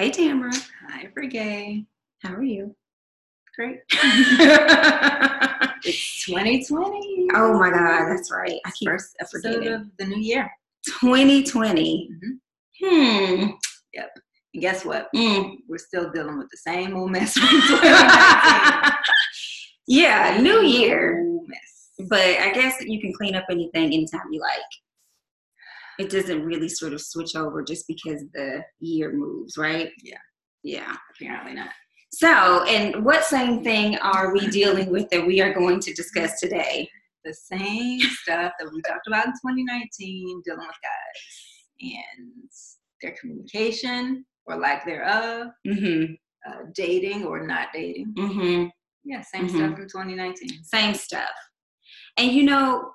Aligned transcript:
Hey, 0.00 0.08
Tamara. 0.10 0.50
Hi, 0.88 1.08
Brigay. 1.14 1.84
How 2.22 2.32
are 2.32 2.42
you? 2.42 2.74
Great. 3.54 3.80
it's 5.84 6.24
2020. 6.24 7.26
oh 7.34 7.58
my 7.58 7.68
God, 7.68 8.06
that's 8.08 8.32
right. 8.32 8.58
I 8.64 8.70
keep 8.70 8.88
First 8.88 9.14
episode 9.20 9.56
forgetting. 9.56 9.74
of 9.74 9.82
the 9.98 10.06
new 10.06 10.18
year. 10.18 10.50
2020. 11.00 12.08
Mhm. 12.12 12.38
Hmm. 12.82 13.50
And 13.94 14.62
guess 14.62 14.86
what? 14.86 15.10
Mm. 15.14 15.56
We're 15.68 15.76
still 15.76 16.10
dealing 16.10 16.38
with 16.38 16.48
the 16.50 16.56
same 16.56 16.96
old 16.96 17.10
mess 17.10 17.34
from 17.34 17.48
2019. 17.68 18.92
yeah, 19.86 20.38
new 20.40 20.62
year. 20.62 21.26
But 22.08 22.20
I 22.22 22.52
guess 22.54 22.80
you 22.80 23.02
can 23.02 23.12
clean 23.12 23.34
up 23.34 23.44
anything 23.50 23.84
anytime 23.92 24.32
you 24.32 24.40
like. 24.40 24.62
It 26.00 26.10
doesn't 26.10 26.44
really 26.44 26.68
sort 26.68 26.94
of 26.94 27.00
switch 27.02 27.36
over 27.36 27.62
just 27.62 27.86
because 27.86 28.24
the 28.32 28.62
year 28.80 29.12
moves, 29.12 29.58
right? 29.58 29.90
Yeah. 30.02 30.16
Yeah. 30.62 30.96
Apparently 31.14 31.54
not. 31.54 31.68
So, 32.12 32.64
and 32.64 33.04
what 33.04 33.24
same 33.24 33.62
thing 33.62 33.96
are 33.98 34.32
we 34.32 34.48
dealing 34.48 34.90
with 34.90 35.08
that 35.10 35.26
we 35.26 35.40
are 35.40 35.52
going 35.54 35.78
to 35.80 35.92
discuss 35.94 36.40
today? 36.40 36.88
The 37.24 37.34
same 37.34 38.00
stuff 38.00 38.52
that 38.58 38.72
we 38.72 38.80
talked 38.82 39.06
about 39.06 39.26
in 39.26 39.32
2019, 39.32 40.42
dealing 40.44 40.60
with 40.60 40.76
guys 40.82 41.82
and 41.82 42.50
their 43.02 43.14
communication 43.20 44.24
or 44.46 44.56
lack 44.56 44.84
thereof, 44.86 45.48
Mm-hmm. 45.66 46.14
uh, 46.50 46.62
dating 46.74 47.24
or 47.26 47.46
not 47.46 47.68
dating. 47.74 48.14
Mm-hmm. 48.16 48.66
Yeah, 49.04 49.20
same 49.20 49.46
Mhm. 49.48 49.50
stuff 49.50 49.76
from 49.76 49.88
2019. 49.88 50.64
Same 50.64 50.94
stuff. 50.94 51.30
And 52.16 52.32
you 52.32 52.42
know, 52.44 52.90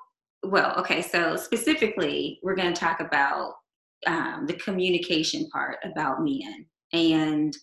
well, 0.49 0.75
okay, 0.79 1.01
so 1.01 1.35
specifically, 1.35 2.39
we're 2.43 2.55
going 2.55 2.73
to 2.73 2.79
talk 2.79 2.99
about 2.99 3.53
um, 4.07 4.45
the 4.47 4.53
communication 4.53 5.49
part 5.49 5.77
about 5.83 6.23
men 6.23 6.65
and 6.93 7.55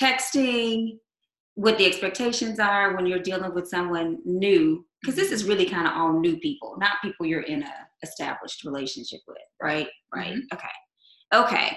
texting, 0.00 0.98
what 1.54 1.76
the 1.76 1.86
expectations 1.86 2.60
are 2.60 2.94
when 2.94 3.06
you're 3.06 3.18
dealing 3.18 3.52
with 3.52 3.68
someone 3.68 4.18
new, 4.24 4.86
because 5.00 5.16
this 5.16 5.32
is 5.32 5.44
really 5.44 5.66
kind 5.66 5.86
of 5.86 5.92
all 5.94 6.18
new 6.18 6.38
people, 6.38 6.76
not 6.78 7.02
people 7.02 7.26
you're 7.26 7.42
in 7.42 7.62
a 7.62 7.72
established 8.02 8.64
relationship 8.64 9.20
with, 9.26 9.38
right? 9.60 9.88
Right. 10.14 10.36
Okay. 10.52 10.68
Okay. 11.34 11.76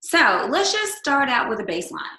So 0.00 0.48
let's 0.50 0.72
just 0.72 0.94
start 0.98 1.28
out 1.28 1.48
with 1.48 1.60
a 1.60 1.64
baseline. 1.64 2.18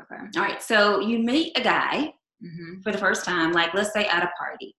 Okay. 0.00 0.22
All 0.36 0.42
right. 0.42 0.62
So 0.62 1.00
you 1.00 1.18
meet 1.18 1.56
a 1.56 1.62
guy 1.62 2.14
hmm 2.42 2.80
for 2.82 2.90
the 2.90 2.98
first 2.98 3.24
time, 3.24 3.52
like 3.52 3.72
let's 3.74 3.92
say 3.92 4.06
at 4.06 4.24
a 4.24 4.30
party, 4.38 4.74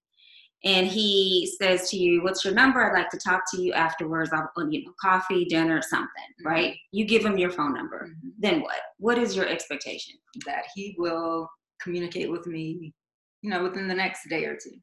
and 0.64 0.88
he 0.88 1.52
says 1.62 1.90
to 1.90 1.98
you, 1.98 2.24
"What's 2.24 2.44
your 2.46 2.54
number? 2.54 2.84
I'd 2.84 2.98
like 2.98 3.10
to 3.10 3.18
talk 3.18 3.44
to 3.52 3.62
you 3.62 3.74
afterwards. 3.74 4.32
I'll, 4.34 4.50
you 4.72 4.86
know, 4.86 4.94
coffee, 5.02 5.46
dinner, 5.46 5.82
something." 5.82 6.30
Mhm. 6.42 6.46
Right? 6.46 6.78
You 6.92 7.06
give 7.06 7.26
him 7.26 7.38
your 7.38 7.50
phone 7.52 7.74
number. 7.74 8.08
Mhm. 8.08 8.32
Then 8.40 8.62
what? 8.62 8.80
What 8.98 9.18
is 9.18 9.36
your 9.36 9.48
expectation? 9.48 10.16
That 10.46 10.66
he 10.76 10.96
will 10.98 11.50
communicate 11.82 12.32
with 12.32 12.48
me, 12.48 12.94
you 13.42 13.50
know, 13.50 13.64
within 13.64 13.88
the 13.88 13.94
next 13.96 14.28
day 14.30 14.46
or 14.46 14.56
two, 14.56 14.78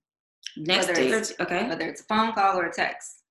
Next 0.56 0.89
Whether 0.89 0.95
day 1.01 1.12
or 1.12 1.20
two? 1.25 1.34
Okay. 1.41 1.69
whether 1.69 1.89
it's 1.89 2.01
a 2.03 2.05
phone 2.05 2.33
call 2.33 2.58
or 2.58 2.67
a 2.67 2.73
text. 2.73 3.23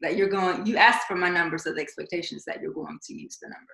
That 0.00 0.16
you're 0.16 0.28
going, 0.28 0.66
you 0.66 0.76
asked 0.76 1.06
for 1.06 1.14
my 1.14 1.28
number, 1.30 1.56
so 1.58 1.72
the 1.72 1.80
expectation 1.80 2.36
is 2.36 2.44
that 2.46 2.60
you're 2.60 2.72
going 2.72 2.98
to 3.04 3.14
use 3.14 3.38
the 3.38 3.48
number. 3.48 3.72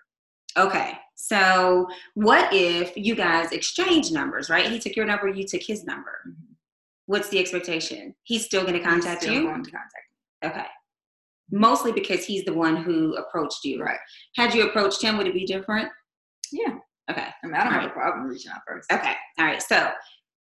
Okay. 0.70 0.98
So 1.14 1.88
what 2.14 2.52
if 2.52 2.92
you 2.96 3.14
guys 3.14 3.52
exchange 3.52 4.12
numbers? 4.12 4.50
Right? 4.50 4.66
He 4.70 4.78
took 4.78 4.94
your 4.96 5.06
number, 5.06 5.28
you 5.28 5.44
took 5.46 5.62
his 5.62 5.84
number. 5.84 6.20
Mhm. 6.28 6.49
What's 7.10 7.28
the 7.28 7.40
expectation? 7.40 8.14
He's 8.22 8.44
still 8.44 8.62
going 8.62 8.74
to 8.74 8.80
contact 8.88 9.22
still 9.22 9.34
you. 9.34 9.42
Going 9.42 9.64
to 9.64 9.70
contact 9.72 10.04
Okay. 10.44 10.66
Mostly 11.50 11.90
because 11.90 12.24
he's 12.24 12.44
the 12.44 12.54
one 12.54 12.76
who 12.76 13.16
approached 13.16 13.64
you. 13.64 13.82
Right. 13.82 13.98
Had 14.36 14.54
you 14.54 14.68
approached 14.68 15.02
him, 15.02 15.18
would 15.18 15.26
it 15.26 15.34
be 15.34 15.44
different? 15.44 15.88
Yeah. 16.52 16.76
Okay. 17.10 17.26
I 17.26 17.46
mean, 17.46 17.56
I 17.56 17.64
don't 17.64 17.72
have 17.72 17.90
a 17.90 17.92
problem 17.92 18.28
reaching 18.28 18.52
out 18.52 18.60
first. 18.64 18.92
Okay. 18.92 19.14
All 19.40 19.44
right. 19.44 19.60
So 19.60 19.90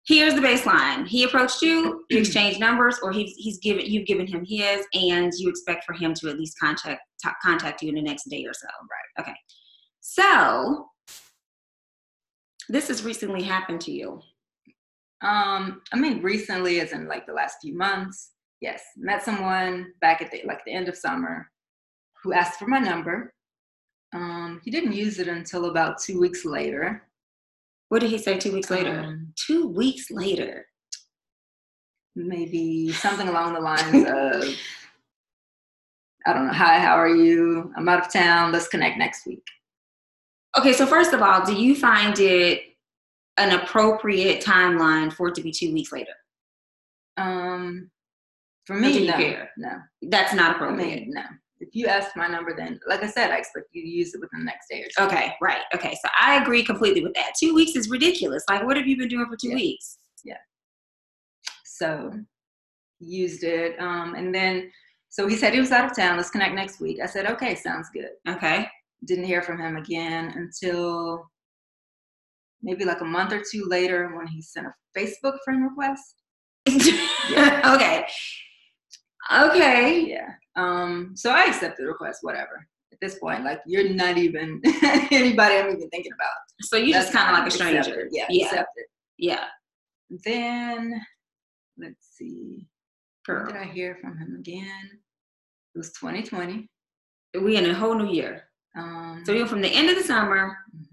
here's 0.06 0.34
the 0.34 0.40
baseline. 0.40 1.08
He 1.08 1.24
approached 1.24 1.60
you, 1.60 2.04
you 2.08 2.18
exchanged 2.20 2.60
numbers, 2.60 3.00
or 3.02 3.10
he's 3.10 3.34
he's 3.34 3.58
given 3.58 3.84
you've 3.86 4.06
given 4.06 4.28
him 4.28 4.44
his, 4.44 4.86
and 4.94 5.32
you 5.38 5.48
expect 5.48 5.84
for 5.84 5.94
him 5.94 6.14
to 6.14 6.28
at 6.28 6.38
least 6.38 6.56
contact 6.60 7.00
ta- 7.20 7.34
contact 7.42 7.82
you 7.82 7.88
in 7.88 7.96
the 7.96 8.02
next 8.02 8.30
day 8.30 8.44
or 8.44 8.54
so. 8.54 8.68
Right. 9.18 9.24
Okay. 9.24 9.36
So 9.98 10.86
this 12.68 12.86
has 12.86 13.02
recently 13.02 13.42
happened 13.42 13.80
to 13.80 13.90
you. 13.90 14.22
Um, 15.22 15.82
I 15.92 15.96
mean, 15.98 16.22
recently, 16.22 16.80
as 16.80 16.92
in 16.92 17.06
like 17.06 17.26
the 17.26 17.32
last 17.34 17.56
few 17.60 17.76
months, 17.76 18.30
yes, 18.60 18.82
met 18.96 19.22
someone 19.22 19.92
back 20.00 20.22
at 20.22 20.30
the 20.30 20.42
like 20.46 20.64
the 20.64 20.72
end 20.72 20.88
of 20.88 20.96
summer 20.96 21.50
who 22.22 22.32
asked 22.32 22.58
for 22.58 22.66
my 22.66 22.78
number. 22.78 23.32
Um, 24.12 24.60
he 24.64 24.70
didn't 24.70 24.92
use 24.92 25.18
it 25.18 25.28
until 25.28 25.66
about 25.66 26.00
two 26.00 26.18
weeks 26.20 26.44
later. 26.44 27.06
What 27.90 28.00
did 28.00 28.10
he 28.10 28.18
say 28.18 28.38
two 28.38 28.52
weeks 28.52 28.70
later? 28.70 28.98
Um, 29.00 29.32
two 29.36 29.66
weeks 29.68 30.10
later. 30.10 30.66
maybe 32.16 32.92
something 32.92 33.28
along 33.28 33.54
the 33.54 33.60
lines 33.60 34.04
of, 34.08 34.54
I 36.26 36.32
don't 36.32 36.46
know, 36.46 36.52
hi, 36.52 36.78
how 36.78 36.94
are 36.96 37.08
you? 37.08 37.72
I'm 37.76 37.88
out 37.88 38.04
of 38.04 38.12
town. 38.12 38.52
Let's 38.52 38.68
connect 38.68 38.98
next 38.98 39.26
week. 39.26 39.44
Okay. 40.58 40.72
So 40.72 40.86
first 40.86 41.12
of 41.12 41.22
all, 41.22 41.44
do 41.44 41.54
you 41.54 41.74
find 41.74 42.18
it 42.18 42.69
an 43.40 43.58
appropriate 43.60 44.42
timeline 44.44 45.12
for 45.12 45.28
it 45.28 45.34
to 45.36 45.42
be 45.42 45.50
two 45.50 45.72
weeks 45.72 45.92
later? 45.92 46.12
Um, 47.16 47.90
for 48.66 48.76
me, 48.76 49.06
no, 49.06 49.12
care? 49.14 49.50
no. 49.56 49.78
That's 50.02 50.34
not 50.34 50.52
I 50.52 50.54
appropriate. 50.54 51.00
mean, 51.06 51.10
no. 51.12 51.22
If 51.60 51.70
you 51.72 51.86
ask 51.86 52.16
my 52.16 52.26
number, 52.26 52.54
then 52.56 52.80
like 52.86 53.02
I 53.02 53.06
said, 53.06 53.30
I 53.30 53.36
expect 53.36 53.66
you 53.72 53.82
to 53.82 53.88
use 53.88 54.14
it 54.14 54.20
within 54.20 54.40
the 54.40 54.44
next 54.46 54.68
day 54.70 54.80
or 54.82 54.86
two. 54.96 55.04
Okay, 55.04 55.32
right. 55.42 55.60
Okay, 55.74 55.94
so 56.02 56.08
I 56.18 56.40
agree 56.40 56.62
completely 56.64 57.02
with 57.02 57.12
that. 57.14 57.32
Two 57.38 57.54
weeks 57.54 57.76
is 57.76 57.90
ridiculous. 57.90 58.42
Like, 58.48 58.64
what 58.64 58.76
have 58.76 58.86
you 58.86 58.96
been 58.96 59.08
doing 59.08 59.26
for 59.26 59.36
two 59.36 59.50
Yeah. 59.50 59.54
weeks? 59.56 59.98
Yeah. 60.24 60.38
So 61.64 62.12
used 62.98 63.44
it. 63.44 63.78
Um, 63.80 64.14
and 64.14 64.34
then, 64.34 64.70
so 65.10 65.26
he 65.26 65.36
said 65.36 65.52
he 65.52 65.60
was 65.60 65.72
out 65.72 65.84
of 65.90 65.94
town. 65.96 66.16
Let's 66.16 66.30
connect 66.30 66.54
next 66.54 66.80
week. 66.80 66.98
I 67.02 67.06
said, 67.06 67.26
okay, 67.26 67.54
sounds 67.54 67.88
good. 67.92 68.10
Okay. 68.28 68.66
Didn't 69.06 69.24
hear 69.24 69.42
from 69.42 69.58
him 69.60 69.76
again 69.76 70.32
until 70.36 71.28
maybe 72.62 72.84
like 72.84 73.00
a 73.00 73.04
month 73.04 73.32
or 73.32 73.42
two 73.50 73.64
later 73.66 74.14
when 74.16 74.26
he 74.26 74.40
sent 74.42 74.66
a 74.66 74.74
Facebook 74.98 75.36
friend 75.44 75.62
request. 75.64 76.16
okay. 76.68 78.06
Okay. 79.32 80.00
Yeah. 80.08 80.28
Um, 80.56 81.12
so 81.14 81.30
I 81.30 81.44
accepted 81.44 81.84
the 81.84 81.88
request, 81.88 82.18
whatever. 82.22 82.66
At 82.92 82.98
this 83.00 83.18
point, 83.18 83.44
like 83.44 83.60
you're 83.66 83.88
not 83.88 84.18
even 84.18 84.60
anybody 85.10 85.56
I'm 85.56 85.68
even 85.76 85.88
thinking 85.90 86.12
about. 86.12 86.30
So 86.62 86.76
you 86.76 86.92
just 86.92 87.12
kind 87.12 87.28
of 87.30 87.38
like 87.38 87.48
a 87.48 87.50
stranger. 87.50 88.08
Yeah, 88.10 88.26
Yeah. 88.28 88.46
accept 88.46 88.70
it. 88.76 88.86
Yeah. 89.18 89.44
Then 90.24 91.00
let's 91.78 92.08
see. 92.16 92.66
When 93.26 93.46
did 93.46 93.56
I 93.56 93.64
hear 93.64 93.96
from 94.00 94.18
him 94.18 94.36
again? 94.38 94.90
It 95.74 95.78
was 95.78 95.92
2020. 95.92 96.68
We 97.40 97.56
in 97.56 97.70
a 97.70 97.74
whole 97.74 97.94
new 97.94 98.12
year. 98.12 98.42
Um, 98.76 99.22
So 99.24 99.32
we 99.32 99.38
went 99.38 99.50
from 99.50 99.62
the 99.62 99.68
end 99.68 99.88
of 99.88 99.96
the 99.96 100.02
summer, 100.02 100.56
mhm, 100.76 100.89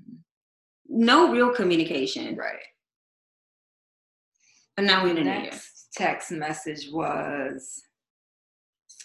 no 0.90 1.31
real 1.31 1.52
communication, 1.53 2.36
right. 2.36 2.56
and 4.78 4.88
now 4.88 5.03
we're 5.03 5.12
in 5.12 5.18
year. 5.18 5.25
Next 5.25 5.88
text 5.94 6.31
message 6.31 6.90
was. 6.92 7.81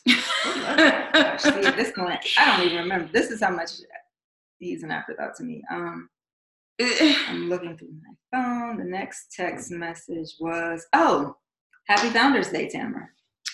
Gosh, 0.08 1.42
see, 1.42 1.50
at 1.50 1.76
this 1.76 1.92
point, 1.92 2.18
I 2.38 2.56
don't 2.56 2.66
even 2.66 2.78
remember. 2.78 3.08
This 3.12 3.30
is 3.30 3.40
how 3.40 3.50
much 3.50 3.70
he's 4.58 4.82
an 4.82 4.90
afterthought 4.90 5.34
to 5.36 5.44
me. 5.44 5.62
Um, 5.70 6.08
I'm 6.80 7.48
looking 7.48 7.76
through 7.76 7.94
my 8.02 8.38
phone. 8.38 8.78
The 8.78 8.84
next 8.84 9.32
text 9.32 9.70
message 9.70 10.34
was, 10.40 10.86
"Oh, 10.92 11.36
Happy 11.86 12.10
Founders 12.10 12.48
Day, 12.48 12.68
Tamara." 12.68 13.08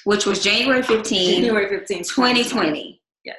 Which 0.04 0.24
was 0.24 0.42
January 0.42 0.82
15, 0.82 1.42
January 1.42 1.66
15th, 1.66 2.08
2020. 2.14 3.02
Yes. 3.24 3.36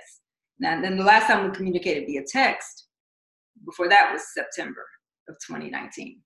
Now, 0.59 0.81
then 0.81 0.97
the 0.97 1.03
last 1.03 1.27
time 1.27 1.49
we 1.49 1.55
communicated 1.55 2.05
via 2.05 2.23
text, 2.23 2.88
before 3.65 3.89
that 3.89 4.11
was 4.13 4.23
September 4.33 4.85
of 5.27 5.35
2019. 5.45 6.21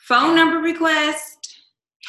Phone 0.00 0.36
number 0.36 0.58
request. 0.58 1.38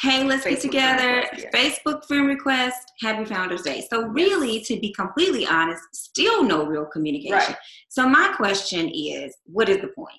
Hey, 0.00 0.22
let's 0.22 0.44
get 0.44 0.60
together. 0.60 1.24
request, 1.32 1.46
Facebook 1.52 2.04
friend 2.06 2.28
request. 2.28 2.92
Happy 3.00 3.24
Founders 3.24 3.62
Day. 3.62 3.84
So, 3.90 4.06
really, 4.06 4.60
to 4.60 4.78
be 4.78 4.92
completely 4.92 5.44
honest, 5.46 5.82
still 5.92 6.44
no 6.44 6.64
real 6.64 6.86
communication. 6.86 7.36
Right. 7.36 7.56
So, 7.88 8.08
my 8.08 8.32
question 8.36 8.88
is 8.94 9.36
what 9.46 9.68
is 9.68 9.78
the 9.80 9.88
point? 9.88 10.12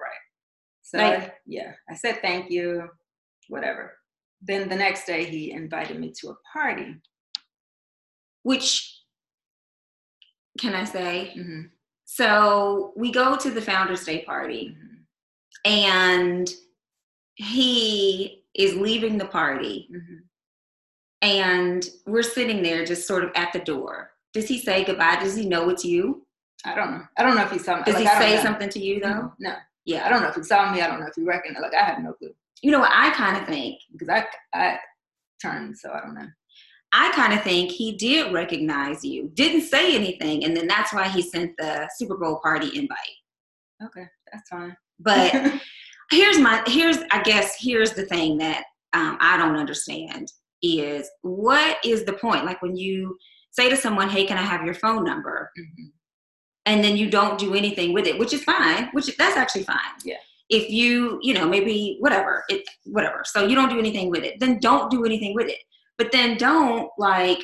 Right. 0.00 0.10
So 0.82 0.98
Like- 0.98 1.34
yeah, 1.46 1.72
I 1.90 1.94
said 1.94 2.20
thank 2.22 2.50
you, 2.50 2.88
whatever. 3.48 3.98
Then 4.40 4.68
the 4.70 4.76
next 4.76 5.04
day 5.04 5.24
he 5.24 5.50
invited 5.50 5.98
me 6.00 6.12
to 6.20 6.28
a 6.30 6.34
party. 6.50 6.94
Which, 8.44 8.98
can 10.58 10.74
I 10.74 10.84
say? 10.84 11.32
hmm 11.34 11.62
So, 12.10 12.94
we 12.96 13.12
go 13.12 13.36
to 13.36 13.50
the 13.50 13.60
Founders 13.60 14.04
Day 14.06 14.22
party, 14.22 14.74
and 15.66 16.50
he 17.34 18.44
is 18.54 18.74
leaving 18.74 19.18
the 19.18 19.26
party, 19.26 19.88
hmm 19.90 20.16
and 21.20 21.84
we're 22.06 22.22
sitting 22.22 22.62
there 22.62 22.84
just 22.84 23.08
sort 23.08 23.24
of 23.24 23.32
at 23.34 23.52
the 23.52 23.58
door. 23.58 24.12
Does 24.32 24.46
he 24.46 24.56
say 24.56 24.84
goodbye? 24.84 25.16
Does 25.16 25.34
he 25.34 25.46
know 25.46 25.68
it's 25.68 25.84
you? 25.84 26.24
I 26.64 26.76
don't 26.76 26.92
know. 26.92 27.02
I 27.16 27.24
don't 27.24 27.34
know 27.34 27.42
if 27.42 27.50
he 27.50 27.58
saw 27.58 27.76
me. 27.78 27.82
Does 27.84 27.96
like, 27.96 28.04
he 28.08 28.18
say 28.20 28.36
know. 28.36 28.42
something 28.42 28.68
to 28.68 28.78
you 28.78 29.00
though? 29.00 29.32
No. 29.40 29.56
Yeah. 29.84 30.06
I 30.06 30.10
don't 30.10 30.22
know 30.22 30.28
if 30.28 30.36
he 30.36 30.44
saw 30.44 30.72
me. 30.72 30.80
I 30.80 30.86
don't 30.86 31.00
know 31.00 31.06
if 31.06 31.14
he 31.16 31.24
recognized. 31.24 31.60
Like 31.60 31.74
I 31.74 31.82
have 31.84 31.98
no 31.98 32.12
clue 32.12 32.30
You 32.62 32.70
know 32.70 32.78
what 32.78 32.92
I 32.94 33.10
kind 33.14 33.36
of 33.36 33.48
think? 33.48 33.80
because 33.90 34.08
I 34.08 34.26
I 34.54 34.78
turned, 35.42 35.76
so 35.76 35.90
I 35.90 36.02
don't 36.02 36.14
know. 36.14 36.28
I 36.92 37.12
kind 37.12 37.32
of 37.34 37.42
think 37.42 37.70
he 37.70 37.92
did 37.92 38.32
recognize 38.32 39.04
you, 39.04 39.30
didn't 39.34 39.62
say 39.62 39.94
anything, 39.94 40.44
and 40.44 40.56
then 40.56 40.66
that's 40.66 40.92
why 40.92 41.08
he 41.08 41.20
sent 41.22 41.52
the 41.58 41.88
Super 41.96 42.16
Bowl 42.16 42.40
party 42.42 42.68
invite. 42.74 42.98
Okay, 43.84 44.06
that's 44.32 44.48
fine. 44.48 44.76
But 44.98 45.32
here's 46.10 46.38
my 46.38 46.62
here's 46.66 46.98
I 47.12 47.22
guess 47.22 47.56
here's 47.60 47.92
the 47.92 48.06
thing 48.06 48.38
that 48.38 48.64
um, 48.94 49.18
I 49.20 49.36
don't 49.36 49.56
understand 49.56 50.32
is 50.62 51.08
what 51.22 51.76
is 51.84 52.04
the 52.04 52.14
point? 52.14 52.44
Like 52.46 52.62
when 52.62 52.76
you 52.76 53.16
say 53.50 53.68
to 53.68 53.76
someone, 53.76 54.08
"Hey, 54.08 54.24
can 54.26 54.38
I 54.38 54.42
have 54.42 54.64
your 54.64 54.74
phone 54.74 55.04
number?" 55.04 55.50
Mhm. 55.58 55.90
and 56.66 56.82
then 56.84 56.96
you 56.96 57.08
don't 57.10 57.38
do 57.38 57.54
anything 57.54 57.92
with 57.92 58.06
it, 58.06 58.18
which 58.18 58.32
is 58.32 58.42
fine. 58.44 58.88
Which 58.92 59.14
that's 59.16 59.36
actually 59.36 59.64
fine. 59.64 59.76
Yeah. 60.04 60.16
If 60.48 60.70
you 60.70 61.18
you 61.22 61.34
know 61.34 61.46
maybe 61.46 61.98
whatever 62.00 62.44
it 62.48 62.66
whatever, 62.84 63.22
so 63.26 63.46
you 63.46 63.54
don't 63.54 63.68
do 63.68 63.78
anything 63.78 64.08
with 64.10 64.24
it, 64.24 64.40
then 64.40 64.58
don't 64.60 64.90
do 64.90 65.04
anything 65.04 65.34
with 65.34 65.48
it. 65.48 65.58
But 65.98 66.12
then 66.12 66.36
don't 66.36 66.88
like 66.98 67.42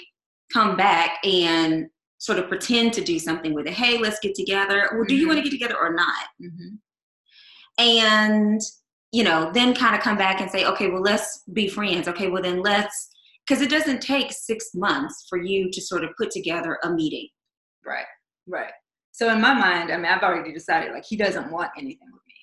come 0.53 0.77
back 0.77 1.19
and 1.27 1.87
sort 2.19 2.39
of 2.39 2.49
pretend 2.49 2.93
to 2.95 3.03
do 3.05 3.19
something 3.19 3.53
with 3.53 3.67
it. 3.67 3.75
Hey, 3.75 3.99
let's 3.99 4.19
get 4.21 4.35
together. 4.35 4.89
Well, 4.95 5.05
do 5.05 5.15
you 5.17 5.27
want 5.27 5.39
to 5.39 5.43
get 5.43 5.51
together 5.51 5.77
or 5.79 5.93
not? 5.93 6.25
Mhm. 6.41 6.79
and 7.79 8.61
you 9.11 9.25
know 9.25 9.51
then 9.53 9.75
kind 9.75 9.97
of 9.97 10.01
come 10.01 10.17
back 10.17 10.41
and 10.41 10.49
say 10.51 10.65
okay 10.65 10.89
well 10.89 11.03
let's 11.03 11.43
be 11.53 11.67
friends 11.69 12.07
okay 12.07 12.29
well 12.29 12.41
then 12.43 12.63
let's 12.63 13.11
because 13.47 13.61
it 13.61 13.69
doesn't 13.69 14.01
take 14.01 14.33
six 14.33 14.71
months 14.75 15.27
for 15.29 15.43
you 15.43 15.69
to 15.73 15.81
sort 15.81 16.05
of 16.05 16.11
put 16.17 16.31
together 16.31 16.79
a 16.85 16.91
meeting 16.91 17.27
Right, 17.87 18.07
right. 18.47 18.73
So 19.13 19.31
in 19.33 19.41
my 19.41 19.53
mind, 19.55 19.93
I 19.93 19.97
mean, 19.97 20.07
I've 20.07 20.23
already 20.23 20.53
decided 20.53 20.93
like 20.93 21.05
he 21.05 21.17
doesn't 21.17 21.51
want 21.51 21.71
anything 21.77 22.09
with 22.13 22.23
me 22.27 22.35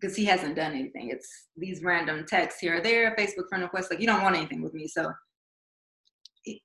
because 0.00 0.16
he 0.16 0.24
hasn't 0.24 0.56
done 0.56 0.72
anything. 0.72 1.10
It's 1.10 1.28
these 1.56 1.82
random 1.82 2.24
texts 2.26 2.60
here 2.60 2.76
or 2.78 2.80
there, 2.80 3.14
Facebook 3.18 3.48
friend 3.48 3.62
requests. 3.62 3.90
Like 3.90 4.00
you 4.00 4.06
don't 4.06 4.22
want 4.22 4.36
anything 4.36 4.62
with 4.62 4.72
me. 4.72 4.88
So 4.88 5.12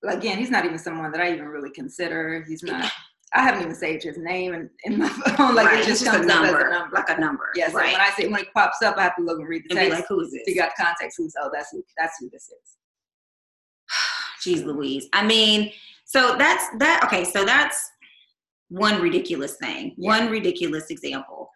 again, 0.08 0.38
he's 0.38 0.52
not 0.52 0.66
even 0.66 0.78
someone 0.80 1.12
that 1.12 1.22
I 1.22 1.32
even 1.34 1.48
really 1.48 1.72
consider. 1.72 2.44
He's 2.48 2.64
not. 2.64 2.92
I 3.34 3.42
haven't 3.42 3.64
even 3.64 3.76
saved 3.76 4.04
his 4.04 4.18
name 4.18 4.54
in, 4.54 4.70
in 4.86 4.98
my 5.00 5.10
phone. 5.38 5.56
Like 5.56 5.66
right? 5.68 5.80
it 5.80 5.86
just 5.88 6.02
it's 6.04 6.04
just 6.04 6.16
a 6.16 6.20
comes 6.20 6.32
up 6.32 6.44
as 6.44 6.52
number, 6.54 6.68
a 6.68 6.72
number. 6.72 6.96
like 6.96 7.10
a 7.10 7.20
number 7.20 7.50
Yeah. 7.56 7.68
So 7.70 7.78
right 7.78 7.92
when 7.92 8.02
I 8.02 8.10
say 8.12 8.28
when 8.28 8.42
it 8.42 8.54
pops 8.54 8.82
up, 8.82 8.98
I 8.98 9.04
have 9.04 9.16
to 9.18 9.24
look 9.24 9.40
and 9.40 9.48
read 9.50 9.64
the 9.68 9.76
text. 9.76 9.92
like 9.92 10.06
who 10.08 10.22
is 10.22 10.32
this 10.32 10.42
figure 10.46 10.64
out 10.64 10.72
context. 10.80 11.18
Who's 11.18 11.34
oh 11.42 11.50
that's 11.54 11.70
who 11.72 11.84
that's 11.98 12.14
who 12.20 12.30
this 12.30 12.44
is. 12.44 12.78
jeez 14.44 14.64
louise 14.66 15.08
i 15.14 15.26
mean 15.26 15.72
so 16.06 16.36
that's 16.38 16.66
that 16.78 17.02
okay 17.04 17.24
so 17.24 17.44
that's 17.46 17.90
one 18.70 19.02
ridiculous 19.02 19.56
thing 19.58 19.94
Yeah. 19.98 20.10
one 20.10 20.30
ridiculous 20.30 20.90
example 20.90 21.50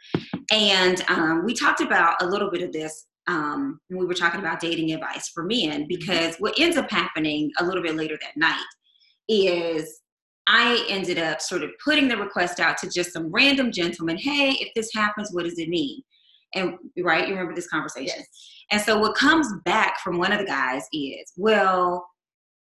and 0.52 1.04
um, 1.10 1.44
we 1.46 1.54
talked 1.54 1.82
about 1.82 2.22
a 2.22 2.26
little 2.26 2.50
bit 2.52 2.62
of 2.64 2.72
this 2.74 3.06
um, 3.30 3.80
when 3.90 4.00
we 4.00 4.06
were 4.06 4.16
talking 4.16 4.40
about 4.40 4.60
dating 4.60 4.92
advice 4.92 5.30
for 5.30 5.44
men 5.44 5.86
because 5.88 6.36
what 6.38 6.60
ends 6.60 6.78
up 6.78 6.90
happening 6.90 7.52
a 7.60 7.64
little 7.64 7.84
bit 7.84 7.96
later 7.96 8.18
that 8.20 8.36
night 8.36 8.66
is 9.28 10.02
I 10.48 10.84
ended 10.90 11.20
up 11.20 11.40
sort 11.40 11.62
of 11.62 11.70
putting 11.84 12.08
the 12.08 12.18
request 12.18 12.60
out 12.60 12.80
to 12.80 12.90
just 12.90 13.14
some 13.14 13.32
random 13.32 13.72
gentleman. 13.72 14.18
Hey, 14.18 14.54
if 14.60 14.70
this 14.76 14.90
happens, 14.96 15.30
what 15.32 15.46
does 15.46 15.60
it 15.60 15.70
mean? 15.70 16.02
And 16.56 16.74
right, 17.04 17.28
you 17.28 17.36
remember 17.36 17.54
this 17.54 17.70
conversation. 17.70 18.16
Yes. 18.18 18.28
And 18.72 18.82
so 18.82 18.98
what 18.98 19.16
comes 19.16 19.48
back 19.64 20.00
from 20.00 20.18
one 20.18 20.32
of 20.32 20.40
the 20.40 20.46
guys 20.46 20.88
is, 20.92 21.32
well, 21.38 22.08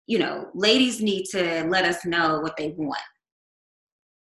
you 0.06 0.20
know, 0.20 0.50
ladies 0.54 1.02
need 1.02 1.28
to 1.32 1.66
let 1.70 1.86
us 1.86 2.06
know 2.06 2.42
what 2.42 2.58
they 2.58 2.74
want. 2.78 3.00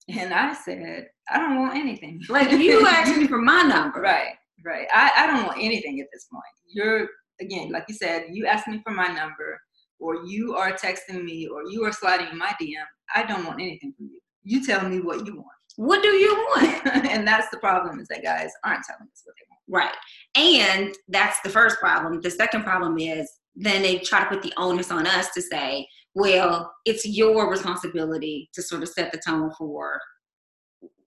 And 0.09 0.35
I 0.35 0.55
said, 0.55 1.06
I 1.31 1.39
don't 1.39 1.61
want 1.61 1.77
anything. 1.77 2.21
Like 2.29 2.50
you 2.50 2.85
asked 2.89 3.17
me 3.17 3.29
for 3.29 3.39
my 3.39 3.62
number. 3.62 4.00
Right, 4.00 4.35
right. 4.64 4.87
I, 4.93 5.11
I 5.17 5.26
don't 5.26 5.47
want 5.47 5.59
anything 5.61 6.00
at 6.00 6.06
this 6.12 6.26
point. 6.32 6.43
You're 6.69 7.09
again, 7.41 7.70
like 7.70 7.85
you 7.88 7.94
said, 7.94 8.26
you 8.31 8.47
asked 8.47 8.69
me 8.69 8.81
for 8.85 8.93
my 8.93 9.09
number, 9.09 9.61
or 9.99 10.25
you 10.26 10.55
are 10.55 10.73
texting 10.73 11.25
me, 11.25 11.47
or 11.47 11.62
you 11.70 11.85
are 11.85 11.93
sliding 11.93 12.37
my 12.37 12.55
DM. 12.61 12.85
I 13.14 13.25
don't 13.25 13.44
want 13.44 13.61
anything 13.61 13.93
from 13.97 14.06
you. 14.06 14.20
You 14.44 14.64
tell 14.64 14.88
me 14.88 15.00
what 15.00 15.26
you 15.26 15.37
want. 15.37 15.47
What 15.76 16.03
do 16.03 16.09
you 16.09 16.35
want? 16.35 16.53
want. 16.56 17.06
and 17.11 17.26
that's 17.26 17.49
the 17.50 17.59
problem 17.59 17.99
is 18.00 18.09
that 18.09 18.23
guys 18.23 18.50
aren't 18.64 18.85
telling 18.85 19.11
us 19.11 19.23
what 19.25 19.35
they 19.37 19.47
want. 19.50 19.62
Right. 19.69 19.94
And 20.35 20.94
that's 21.08 21.41
the 21.43 21.50
first 21.50 21.79
problem. 21.79 22.20
The 22.20 22.31
second 22.31 22.65
problem 22.65 22.99
is 22.99 23.31
then 23.55 23.82
they 23.82 23.99
try 23.99 24.20
to 24.20 24.29
put 24.29 24.43
the 24.43 24.53
onus 24.56 24.91
on 24.91 25.06
us 25.06 25.31
to 25.32 25.43
say, 25.43 25.87
well, 26.15 26.73
it's 26.85 27.06
your 27.06 27.50
responsibility 27.50 28.50
to 28.55 28.62
sort 28.62 28.82
of 28.82 28.88
set 28.88 29.12
the 29.12 29.20
tone 29.26 29.50
for 29.56 30.00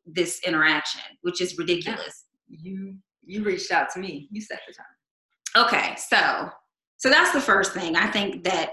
this 0.05 0.39
interaction, 0.45 1.01
which 1.21 1.41
is 1.41 1.57
ridiculous. 1.57 2.25
You 2.47 2.95
you 3.25 3.43
reached 3.43 3.71
out 3.71 3.89
to 3.91 3.99
me. 3.99 4.27
You 4.31 4.41
set 4.41 4.61
the 4.67 4.73
time. 4.73 5.65
Okay, 5.67 5.95
so 5.97 6.49
so 6.97 7.09
that's 7.09 7.31
the 7.33 7.41
first 7.41 7.73
thing 7.73 7.95
I 7.95 8.07
think 8.07 8.43
that 8.45 8.71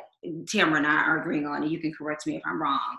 Tamara 0.49 0.79
and 0.79 0.87
I 0.87 1.03
are 1.05 1.21
agreeing 1.21 1.47
on, 1.47 1.63
and 1.63 1.71
you 1.73 1.79
can 1.81 1.93
correct 1.93 2.27
me 2.27 2.37
if 2.37 2.43
I'm 2.47 2.61
wrong. 2.61 2.97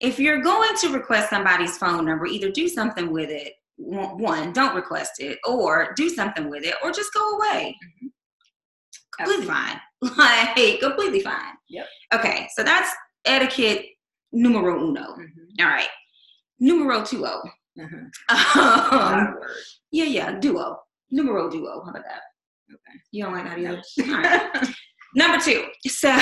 If 0.00 0.18
you're 0.18 0.40
going 0.42 0.76
to 0.78 0.88
request 0.92 1.30
somebody's 1.30 1.78
phone 1.78 2.04
number, 2.04 2.26
either 2.26 2.50
do 2.50 2.68
something 2.68 3.10
with 3.12 3.30
it. 3.30 3.52
One, 3.76 4.52
don't 4.52 4.74
request 4.76 5.12
it, 5.20 5.38
or 5.46 5.92
do 5.96 6.08
something 6.08 6.50
with 6.50 6.64
it, 6.64 6.74
or 6.82 6.90
just 6.92 7.12
go 7.14 7.36
away. 7.38 7.76
Completely 9.18 9.46
fine. 9.46 9.80
Like 10.18 10.80
completely 10.80 11.20
fine. 11.20 11.54
Yep. 11.68 11.86
Okay, 12.14 12.48
so 12.56 12.64
that's 12.64 12.90
etiquette 13.24 13.86
numero 14.32 14.82
uno. 14.88 15.14
Mhm, 15.16 15.60
All 15.60 15.66
right, 15.66 15.88
numero 16.58 17.04
duo. 17.04 17.40
mhm. 17.44 17.50
Lot 17.76 19.28
Um, 19.28 19.34
yeah, 19.90 20.04
yeah, 20.04 20.38
duo. 20.38 20.78
Numero 21.10 21.50
duo. 21.50 21.82
How 21.84 21.90
about 21.90 22.04
that? 22.04 22.22
Okay. 22.70 22.98
You 23.10 23.24
don't 23.24 23.32
like 23.34 23.44
that 23.44 23.58
either? 23.58 23.82
No. 23.98 24.18
Right. 24.18 24.74
Number 25.14 25.38
two. 25.44 25.66
So, 25.86 26.16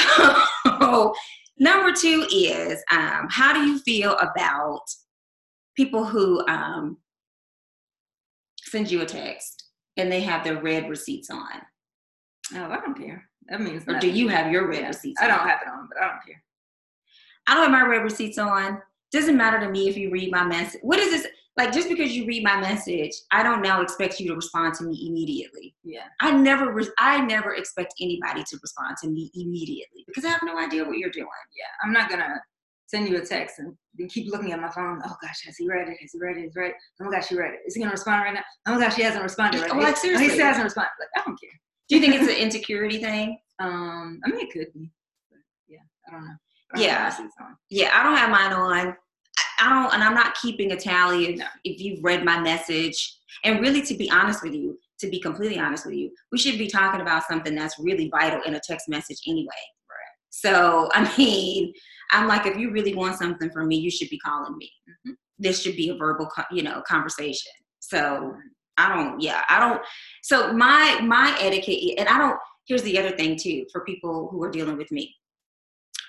number 1.59 1.93
two 1.93 2.27
is 2.33 2.83
um, 2.91 3.29
how 3.31 3.53
do 3.53 3.61
you 3.61 3.79
feel 3.81 4.17
about 4.19 4.81
people 5.77 6.05
who 6.05 6.45
um, 6.49 6.97
send 8.65 8.91
you 8.91 9.03
a 9.03 9.07
text 9.07 9.65
and 9.97 10.11
they 10.11 10.21
have 10.23 10.43
their 10.45 10.61
read 10.61 10.89
receipts 10.89 11.31
on? 11.31 11.61
Oh, 12.57 12.65
I 12.71 12.81
don't 12.81 12.99
care. 12.99 13.29
That 13.49 13.61
means 13.61 13.85
Or 13.87 13.99
do 14.01 14.11
you 14.11 14.27
have 14.29 14.51
your 14.51 14.67
read 14.69 14.81
Yeah. 14.81 14.89
receipts 14.89 15.21
I 15.23 15.29
don't 15.29 15.41
on? 15.41 15.49
have 15.49 15.61
it 15.65 15.69
on, 15.69 15.89
but 15.89 16.03
I 16.03 16.09
don't 16.09 16.25
care. 16.27 16.43
I 17.47 17.55
don't 17.55 17.63
have 17.65 17.73
my 17.73 17.87
read 17.87 18.03
receipts 18.03 18.39
on. 18.39 18.81
Doesn't 19.13 19.37
matter 19.37 19.61
to 19.61 19.69
me 19.71 19.89
if 19.89 19.97
you 19.97 20.11
read 20.11 20.31
my 20.33 20.45
message. 20.45 20.81
What 20.83 20.99
is 20.99 21.11
this? 21.11 21.27
Like, 21.57 21.73
just 21.73 21.89
because 21.89 22.17
you 22.17 22.25
read 22.27 22.43
my 22.45 22.59
message, 22.61 23.11
I 23.33 23.43
don't 23.43 23.61
now 23.61 23.83
expect 23.83 24.19
you 24.21 24.29
to 24.29 24.35
respond 24.35 24.75
to 24.75 24.85
me 24.85 25.07
immediately. 25.09 25.75
Yeah. 25.85 26.05
I 26.21 26.31
never, 26.31 26.73
re- 26.73 26.89
I 26.99 27.21
never 27.21 27.55
expect 27.55 27.95
anybody 28.01 28.45
to 28.45 28.59
respond 28.63 28.97
to 29.03 29.09
me 29.09 29.31
immediately 29.35 30.05
because 30.07 30.25
I 30.25 30.29
have 30.29 30.43
no 30.45 30.59
idea 30.59 30.85
what 30.85 30.97
you're 30.99 31.11
doing. 31.11 31.27
yeah, 31.57 31.65
I'm 31.85 31.93
not 31.93 32.09
gonna 32.09 32.41
send 32.87 33.09
you 33.09 33.19
a 33.19 33.25
text 33.25 33.59
and 33.59 33.75
then 33.99 34.09
keep 34.09 34.31
looking 34.33 34.53
at 34.53 34.61
my 34.61 34.71
phone. 34.71 35.01
Oh 35.05 35.17
gosh, 35.21 35.45
has 35.45 35.57
he 35.57 35.67
read 35.69 35.89
it? 35.89 35.97
Has 36.01 36.11
he 36.13 36.19
read 36.21 36.37
it? 36.39 36.43
Has 36.45 36.53
he 36.55 36.61
read 36.61 36.71
it? 36.71 36.77
Oh 37.01 37.05
my 37.05 37.11
gosh, 37.11 37.29
he 37.29 37.37
read 37.37 37.53
it. 37.55 37.61
Is 37.67 37.75
he 37.75 37.81
gonna 37.81 37.93
respond 37.93 38.25
right 38.25 38.35
now? 38.35 38.43
Oh 38.67 38.75
my 38.79 38.81
gosh, 38.87 38.95
he 38.95 39.03
hasn't 39.03 39.23
responded 39.23 39.61
right 39.61 39.71
Oh, 39.73 39.79
like, 39.79 39.97
seriously. 39.97 40.27
he 40.29 40.33
still 40.33 40.47
hasn't 40.47 40.65
responded. 40.65 40.91
Like, 40.99 41.09
I 41.17 41.23
don't 41.27 41.39
care. 41.41 41.51
Do 41.89 41.97
you 41.97 42.01
think 42.01 42.15
it's 42.15 42.31
an 42.33 42.39
insecurity 42.39 42.99
thing? 42.99 43.39
Um, 43.63 44.19
I 44.25 44.31
mean, 44.31 44.41
it 44.41 44.51
could 44.51 44.73
be. 44.73 44.91
But 45.31 45.41
yeah, 45.69 45.81
I 46.09 46.13
don't 46.13 46.25
know. 46.25 46.33
I 46.73 46.77
don't 46.77 46.83
Yeah. 46.83 46.91
have 46.95 47.01
my 47.01 47.07
receipts 47.09 47.35
on. 47.43 47.57
Yeah, 47.69 47.91
I 47.93 48.03
don't 48.03 48.17
have 48.17 48.31
mine 48.31 48.53
on. 48.55 48.97
I- 49.61 49.69
don't, 49.69 49.95
and 49.95 50.03
I'm 50.03 50.15
not 50.15 50.35
keeping 50.41 50.73
a 50.73 50.77
tally 50.77 51.37
No. 51.37 51.47
if 51.65 51.81
you've 51.81 52.03
read 52.03 52.25
my 52.25 52.41
message. 52.41 53.17
And 53.45 53.61
really, 53.61 53.83
to 53.83 53.95
be 53.95 54.11
honest 54.11 54.43
with 54.43 54.55
you, 54.55 54.79
to 55.01 55.09
be 55.09 55.21
completely 55.21 55.59
honest 55.59 55.87
with 55.87 55.95
you, 55.95 56.11
we 56.33 56.39
should 56.39 56.59
be 56.59 56.67
talking 56.67 57.01
about 57.01 57.27
something 57.29 57.55
that's 57.55 57.79
really 57.79 58.09
vital 58.09 58.43
in 58.43 58.55
a 58.55 58.61
text 58.61 58.89
message 58.89 59.19
anyway. 59.27 59.47
Right. 59.89 60.17
So, 60.31 60.89
I 60.95 61.17
mean, 61.17 61.73
I'm 62.11 62.27
like, 62.27 62.47
if 62.47 62.57
you 62.57 62.71
really 62.71 62.95
want 62.95 63.17
something 63.17 63.51
from 63.51 63.69
me, 63.69 63.77
you 63.77 63.91
should 63.91 64.11
be 64.11 64.19
calling 64.19 64.57
me. 64.57 64.71
Mhm. 65.07 65.15
This 65.39 65.63
should 65.63 65.77
be 65.77 65.89
a 65.91 65.95
verbal, 65.95 66.29
you 66.51 66.63
know, 66.63 66.83
conversation. 66.87 67.53
So, 67.81 68.35
I 68.77 68.89
don't, 68.95 69.21
yeah, 69.21 69.43
I 69.49 69.61
don't. 69.61 69.83
So 70.23 70.53
my 70.55 71.01
my 71.03 71.37
etiquette, 71.41 71.99
and 71.99 72.09
I 72.09 72.19
don't. 72.19 72.39
Here's 72.67 72.83
the 72.83 72.99
other 72.99 73.11
thing 73.17 73.37
too 73.37 73.67
for 73.73 73.85
people 73.85 74.29
who 74.31 74.43
are 74.43 74.51
dealing 74.51 74.77
with 74.79 74.91
me. 74.91 75.15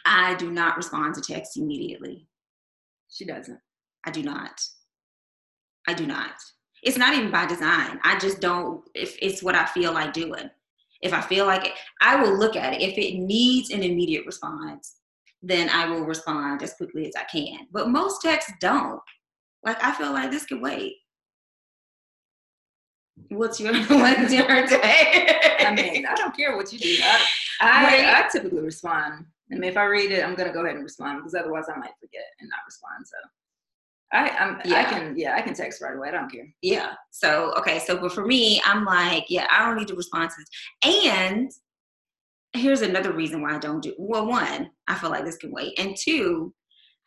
I 0.05 0.35
do 0.35 0.51
not 0.51 0.77
respond 0.77 1.15
to 1.15 1.21
text 1.21 1.57
immediately. 1.57 2.27
She 3.11 3.25
doesn't. 3.25 3.59
I 4.05 4.11
do 4.11 4.23
not. 4.23 4.59
I 5.87 5.93
do 5.93 6.07
not. 6.07 6.33
It's 6.81 6.97
not 6.97 7.13
even 7.13 7.29
by 7.29 7.45
design. 7.45 7.99
I 8.03 8.17
just 8.17 8.39
don't. 8.39 8.83
If 8.95 9.17
it's 9.21 9.43
what 9.43 9.53
I 9.53 9.65
feel 9.65 9.93
like 9.93 10.13
doing, 10.13 10.49
if 11.01 11.13
I 11.13 11.21
feel 11.21 11.45
like 11.45 11.65
it, 11.65 11.73
I 12.01 12.15
will 12.15 12.35
look 12.37 12.55
at 12.55 12.73
it. 12.73 12.81
If 12.81 12.97
it 12.97 13.19
needs 13.19 13.69
an 13.69 13.83
immediate 13.83 14.25
response, 14.25 14.95
then 15.43 15.69
I 15.69 15.87
will 15.89 16.05
respond 16.05 16.63
as 16.63 16.73
quickly 16.73 17.07
as 17.07 17.13
I 17.15 17.23
can. 17.25 17.67
But 17.71 17.89
most 17.89 18.21
texts 18.21 18.53
don't. 18.59 19.01
Like 19.63 19.83
I 19.83 19.91
feel 19.91 20.11
like 20.11 20.31
this 20.31 20.45
could 20.45 20.61
wait. 20.61 20.95
What's 23.29 23.59
your 23.59 23.73
what's 23.89 24.33
your 24.33 24.65
day? 24.67 25.39
I 25.59 25.73
mean, 25.75 26.05
I 26.05 26.15
don't 26.15 26.35
care 26.35 26.55
what 26.55 26.71
you 26.71 26.79
do. 26.79 26.97
I, 27.03 27.25
I, 27.59 28.23
I 28.23 28.29
typically 28.31 28.61
respond. 28.61 29.25
Mean, 29.59 29.69
if 29.69 29.77
I 29.77 29.85
read 29.85 30.11
it, 30.11 30.23
I'm 30.23 30.35
gonna 30.35 30.53
go 30.53 30.63
ahead 30.63 30.75
and 30.75 30.83
respond 30.83 31.19
because 31.19 31.35
otherwise 31.35 31.65
I 31.67 31.77
might 31.77 31.93
forget 31.99 32.25
and 32.39 32.49
not 32.49 32.59
respond. 32.65 33.05
So 33.05 33.17
I 34.13 34.29
I'm, 34.29 34.59
I 34.73 34.83
can 34.83 35.17
yeah 35.17 35.35
I 35.35 35.41
can 35.41 35.53
text 35.53 35.81
right 35.81 35.95
away. 35.95 36.09
I 36.09 36.11
don't 36.11 36.31
care. 36.31 36.47
Yeah. 36.61 36.93
So 37.11 37.53
okay. 37.57 37.79
So, 37.79 37.97
but 37.97 38.13
for 38.13 38.25
me, 38.25 38.61
I'm 38.65 38.85
like, 38.85 39.25
yeah, 39.29 39.47
I 39.49 39.65
don't 39.65 39.77
need 39.77 39.87
the 39.87 39.95
responses. 39.95 40.45
And 40.83 41.51
here's 42.53 42.81
another 42.81 43.13
reason 43.13 43.41
why 43.41 43.55
I 43.55 43.59
don't 43.59 43.81
do. 43.81 43.93
Well, 43.97 44.27
one, 44.27 44.69
I 44.87 44.95
feel 44.95 45.09
like 45.09 45.25
this 45.25 45.37
can 45.37 45.51
wait, 45.51 45.79
and 45.79 45.95
two, 45.97 46.53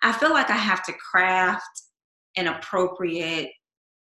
I 0.03 0.13
feel 0.13 0.33
like 0.33 0.51
I 0.51 0.57
have 0.57 0.83
to 0.85 0.93
craft 0.93 1.83
an 2.37 2.49
appropriate, 2.49 3.51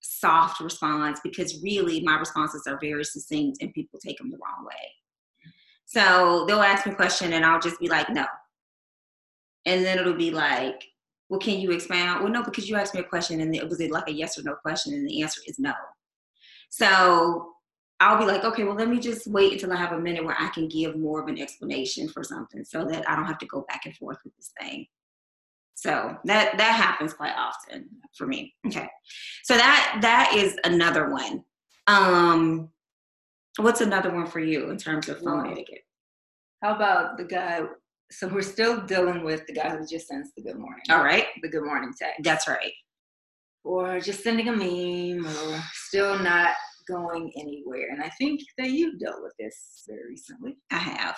soft 0.01 0.61
response 0.61 1.21
because 1.23 1.63
really 1.63 2.01
my 2.01 2.19
responses 2.19 2.65
are 2.67 2.79
very 2.81 3.05
succinct 3.05 3.59
and 3.61 3.73
people 3.75 3.99
take 3.99 4.19
them 4.19 4.31
the 4.31 4.39
wrong 4.39 4.65
way. 4.65 4.93
So 5.91 6.45
they'll 6.47 6.63
ask 6.63 6.87
me 6.87 6.93
a 6.93 6.95
question 6.95 7.33
and 7.33 7.45
I'll 7.45 7.59
just 7.59 7.81
be 7.81 7.89
like, 7.89 8.09
no. 8.11 8.25
And 9.67 9.85
then 9.85 9.99
it'll 9.99 10.15
be 10.15 10.31
like, 10.31 10.85
well, 11.29 11.41
can 11.41 11.59
you 11.59 11.73
expound? 11.73 12.23
Well, 12.23 12.33
no, 12.33 12.45
because 12.45 12.69
you 12.69 12.77
asked 12.77 12.95
me 12.95 13.01
a 13.01 13.05
question 13.05 13.41
and 13.41 13.53
it 13.53 13.69
was 13.69 13.81
like 13.81 14.09
a 14.09 14.13
yes 14.13 14.39
or 14.39 14.43
no 14.45 14.55
question, 14.55 14.95
and 14.95 15.05
the 15.05 15.21
answer 15.21 15.41
is 15.49 15.59
no. 15.59 15.73
So 16.69 17.55
I'll 17.99 18.21
be 18.21 18.25
like, 18.25 18.45
okay, 18.45 18.63
well, 18.63 18.77
let 18.77 18.89
me 18.89 19.01
just 19.01 19.27
wait 19.27 19.55
until 19.55 19.73
I 19.73 19.77
have 19.77 19.91
a 19.91 19.99
minute 19.99 20.25
where 20.25 20.37
I 20.39 20.51
can 20.51 20.69
give 20.69 20.97
more 20.97 21.21
of 21.21 21.27
an 21.27 21.41
explanation 21.41 22.09
for 22.09 22.23
something 22.23 22.63
so 22.63 22.85
that 22.85 23.11
I 23.11 23.17
don't 23.17 23.27
have 23.27 23.39
to 23.39 23.47
go 23.47 23.65
back 23.67 23.85
and 23.85 23.97
forth 23.97 24.19
with 24.23 24.37
this 24.37 24.53
thing. 24.61 24.87
So 25.75 26.17
that 26.25 26.57
that 26.57 26.73
happens 26.73 27.15
quite 27.15 27.35
often 27.37 27.89
for 28.17 28.29
me. 28.29 28.55
Okay. 28.65 28.89
So 29.43 29.57
that 29.57 29.99
that 30.03 30.35
is 30.37 30.57
another 30.63 31.11
one. 31.11 31.43
Um 31.89 32.71
what's 33.59 33.81
another 33.81 34.13
one 34.15 34.27
for 34.27 34.41
you 34.41 34.71
in 34.71 34.77
terms 34.77 35.09
of 35.09 35.19
phone 35.21 35.43
Well, 35.45 35.53
etiquette? 35.53 35.83
How 36.63 36.75
about 36.75 37.17
the 37.19 37.25
guy? 37.25 37.63
So 38.11 38.29
we're 38.29 38.43
still 38.43 38.81
dealing 38.83 39.25
with 39.25 39.47
the 39.47 39.55
guy 39.55 39.71
who 39.71 39.87
just 39.87 40.09
sends 40.09 40.31
the 40.37 40.43
good 40.43 40.57
morning. 40.59 40.83
All 40.91 41.03
right. 41.05 41.27
The 41.43 41.49
good 41.49 41.65
morning 41.65 41.93
text. 41.99 42.23
That's 42.23 42.49
right. 42.49 42.73
or 43.65 44.01
just 44.01 44.23
sending 44.23 44.49
a 44.49 44.53
meme 44.53 45.27
or 45.27 45.61
still 45.73 46.19
not 46.19 46.55
going 46.89 47.33
anywhere. 47.37 47.89
And 47.93 48.03
I 48.03 48.09
think 48.19 48.41
that 48.59 48.71
you've 48.71 48.99
dealt 48.99 49.23
with 49.23 49.33
this 49.39 49.85
very 49.89 50.09
recently. 50.09 50.57
I 50.71 50.79
have. 50.79 51.17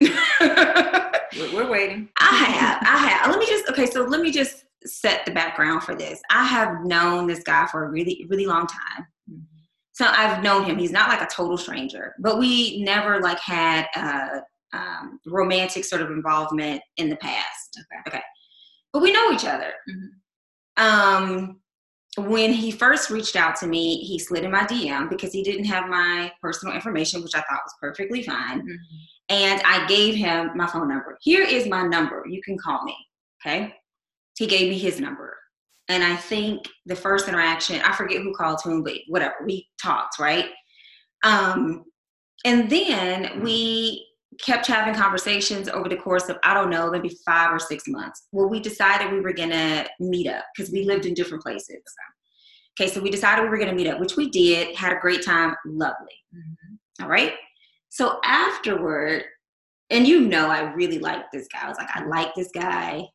We're, 1.38 1.54
we're 1.54 1.70
waiting. 1.70 2.08
I 2.18 2.24
have. 2.44 2.78
I 2.82 2.96
have. 3.08 3.30
Let 3.30 3.38
me 3.38 3.46
just 3.46 3.66
okay, 3.70 3.86
so 3.86 4.02
let 4.02 4.20
me 4.20 4.30
just 4.30 4.64
set 4.84 5.24
the 5.24 5.30
background 5.32 5.82
for 5.82 5.94
this. 5.94 6.20
I 6.30 6.44
have 6.44 6.84
known 6.84 7.26
this 7.26 7.42
guy 7.42 7.66
for 7.68 7.84
a 7.86 7.90
really, 7.90 8.26
really 8.28 8.44
long 8.44 8.66
time. 8.66 9.06
So 10.02 10.08
I've 10.08 10.42
known 10.42 10.64
him. 10.64 10.78
He's 10.78 10.90
not 10.90 11.08
like 11.08 11.22
a 11.22 11.32
total 11.32 11.56
stranger, 11.56 12.16
but 12.18 12.36
we 12.36 12.82
never 12.82 13.20
like 13.20 13.38
had 13.38 13.86
a 13.94 14.40
um, 14.72 15.20
romantic 15.26 15.84
sort 15.84 16.02
of 16.02 16.10
involvement 16.10 16.82
in 16.96 17.08
the 17.08 17.14
past. 17.16 17.78
Okay. 18.08 18.20
But 18.92 19.00
we 19.00 19.12
know 19.12 19.30
each 19.30 19.44
other. 19.44 19.72
Um, 20.76 21.60
when 22.16 22.52
he 22.52 22.72
first 22.72 23.10
reached 23.10 23.36
out 23.36 23.54
to 23.56 23.68
me, 23.68 23.98
he 23.98 24.18
slid 24.18 24.42
in 24.42 24.50
my 24.50 24.64
DM 24.64 25.08
because 25.08 25.32
he 25.32 25.44
didn't 25.44 25.66
have 25.66 25.88
my 25.88 26.32
personal 26.42 26.74
information, 26.74 27.22
which 27.22 27.36
I 27.36 27.40
thought 27.42 27.60
was 27.64 27.74
perfectly 27.80 28.24
fine. 28.24 28.62
Mhm. 28.62 28.76
And 29.28 29.62
I 29.64 29.86
gave 29.86 30.16
him 30.16 30.50
my 30.56 30.66
phone 30.66 30.88
number. 30.88 31.16
Here 31.20 31.42
is 31.44 31.68
my 31.68 31.86
number. 31.86 32.24
You 32.28 32.42
can 32.42 32.58
call 32.58 32.82
me. 32.82 32.96
Okay. 33.46 33.76
He 34.36 34.48
gave 34.48 34.68
me 34.68 34.78
his 34.80 34.98
number. 34.98 35.38
And 35.88 36.04
I 36.04 36.16
think 36.16 36.68
the 36.86 36.96
first 36.96 37.28
interaction, 37.28 37.80
I 37.82 37.92
forget 37.92 38.22
who 38.22 38.32
called 38.34 38.60
him, 38.64 38.82
but 38.82 38.94
whatever, 39.08 39.34
we 39.44 39.68
talked, 39.82 40.18
right? 40.18 40.46
Um, 41.24 41.84
and 42.44 42.70
then 42.70 43.42
we 43.42 44.06
kept 44.40 44.66
having 44.66 44.94
conversations 44.94 45.68
over 45.68 45.88
the 45.88 45.96
course 45.96 46.28
of, 46.28 46.38
I 46.42 46.54
don't 46.54 46.70
know, 46.70 46.90
maybe 46.90 47.16
five 47.26 47.52
or 47.52 47.58
six 47.58 47.84
months. 47.86 48.28
Well, 48.32 48.48
we 48.48 48.60
decided 48.60 49.12
we 49.12 49.20
were 49.20 49.32
gonna 49.34 49.86
meet 50.00 50.28
up 50.28 50.44
because 50.56 50.72
we 50.72 50.84
lived 50.84 51.04
in 51.04 51.14
different 51.14 51.42
places. 51.42 51.82
Okay, 52.80 52.90
so 52.90 53.00
we 53.00 53.10
decided 53.10 53.42
we 53.42 53.50
were 53.50 53.58
gonna 53.58 53.74
meet 53.74 53.88
up, 53.88 54.00
which 54.00 54.16
we 54.16 54.30
did, 54.30 54.74
had 54.74 54.92
a 54.92 55.00
great 55.00 55.22
time, 55.24 55.54
lovely. 55.66 56.16
Mhm. 56.34 56.78
All 57.02 57.08
right. 57.08 57.34
So 57.90 58.18
afterward, 58.24 59.24
and 59.90 60.08
you 60.08 60.22
know, 60.22 60.48
I 60.48 60.72
really 60.72 60.98
like 60.98 61.30
this 61.30 61.46
guy. 61.48 61.60
I 61.64 61.68
was 61.68 61.76
like, 61.76 61.94
I 61.94 62.04
like 62.06 62.34
this 62.34 62.50
guy 62.54 63.06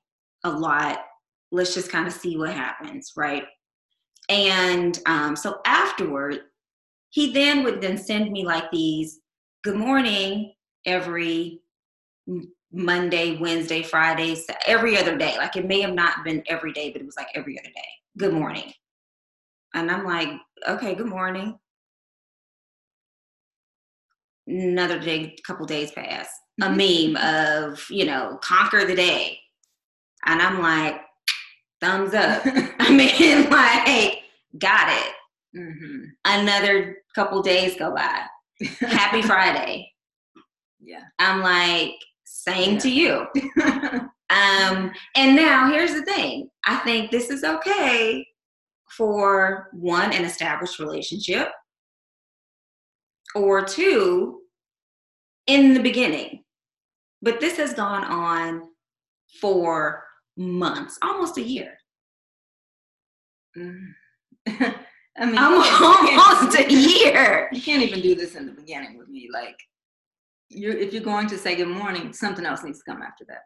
a 0.44 0.52
lot. 0.52 1.00
Let's 1.51 1.74
just 1.74 1.92
kind 1.92 2.08
of 2.08 2.13
see 2.13 2.38
what 2.38 2.54
happens, 2.54 3.13
right? 3.16 3.44
And 4.30 5.00
um, 5.06 5.36
so 5.36 5.60
afterward, 5.66 6.42
he 7.10 7.32
then 7.32 7.63
would 7.63 7.82
then 7.82 7.98
send 7.98 8.32
me 8.32 8.46
like 8.46 8.70
these 8.72 9.20
good 9.63 9.77
morning 9.77 10.54
every 10.86 11.62
Monday, 12.72 13.38
Wednesday, 13.38 13.82
Friday, 13.82 14.36
Sa- 14.36 14.54
every 14.66 14.98
other 14.98 15.18
day. 15.18 15.38
Like 15.38 15.56
it 15.56 15.66
may 15.66 15.82
have 15.82 15.94
not 15.94 16.25
been 16.25 16.44
every 16.48 16.74
day, 16.74 16.92
but 16.92 17.01
it 17.01 17.06
was 17.06 17.16
like 17.16 17.30
every 17.34 17.58
other 17.58 17.70
day. 17.70 17.89
Good 18.18 18.34
morning. 18.34 18.74
And 19.74 19.89
I'm 19.89 20.06
like, 20.06 20.30
okay, 20.68 20.96
good 20.96 21.08
morning 21.08 21.58
another 24.48 25.00
day, 25.00 25.36
couple 25.46 25.66
days 25.66 25.92
pass. 25.92 26.30
A 26.62 26.70
meme 26.70 27.18
of, 27.18 27.86
you 27.89 28.06
know, 28.06 28.39
conquer 28.42 28.86
the 28.86 28.96
day. 28.96 29.38
And 30.25 30.42
I'm 30.42 30.60
like, 30.60 31.01
thumbs 31.81 32.13
up. 32.13 32.41
I 32.79 32.89
mean, 32.91 33.50
like, 33.50 34.19
got 34.60 34.89
it. 34.89 35.13
Mhm. 35.55 36.05
Another 36.25 36.98
couple 37.15 37.41
days 37.41 37.75
go 37.77 37.93
by. 37.93 38.22
Happy 38.79 39.22
Friday. 39.24 39.91
yeah. 40.79 41.03
I'm 41.19 41.41
like, 41.41 41.93
same 42.25 42.77
to 42.79 42.89
you. 42.89 43.25
Um, 44.29 44.91
and 45.15 45.36
now 45.36 45.72
here's 45.72 45.93
the 45.93 46.03
thing. 46.03 46.50
I 46.65 46.77
think 46.77 47.12
this 47.12 47.29
is 47.29 47.43
okay 47.43 48.27
for 48.89 49.69
one, 49.74 50.12
an 50.13 50.25
established 50.25 50.79
relationship, 50.79 51.48
or 53.36 53.63
two, 53.63 54.41
in 55.46 55.74
the 55.74 55.79
beginning. 55.81 56.43
But 57.22 57.39
this 57.39 57.57
has 57.57 57.74
gone 57.74 58.03
on 58.03 58.63
for 59.39 60.03
months, 60.38 60.98
almost 61.01 61.38
a 61.38 61.41
year. 61.41 61.77
Mm. 63.58 63.94
I 65.20 65.25
mean, 65.25 65.38
Almost 65.38 66.60
a 66.60 66.70
year. 66.72 67.50
You 67.51 67.62
can't 67.62 67.82
even 67.82 68.01
do 68.01 68.15
this 68.15 68.36
in 68.36 68.46
the 68.46 68.51
beginning 68.51 68.98
with 68.98 69.10
me. 69.10 69.29
Like, 69.32 69.58
you're 70.50 70.77
if 70.77 70.94
you're 70.94 71.01
going 71.01 71.27
to 71.27 71.38
say 71.38 71.56
good 71.56 71.67
morning, 71.67 72.13
something 72.13 72.46
else 72.46 72.63
needs 72.63 72.79
to 72.79 72.91
come 72.91 73.01
after 73.01 73.25
that. 73.25 73.41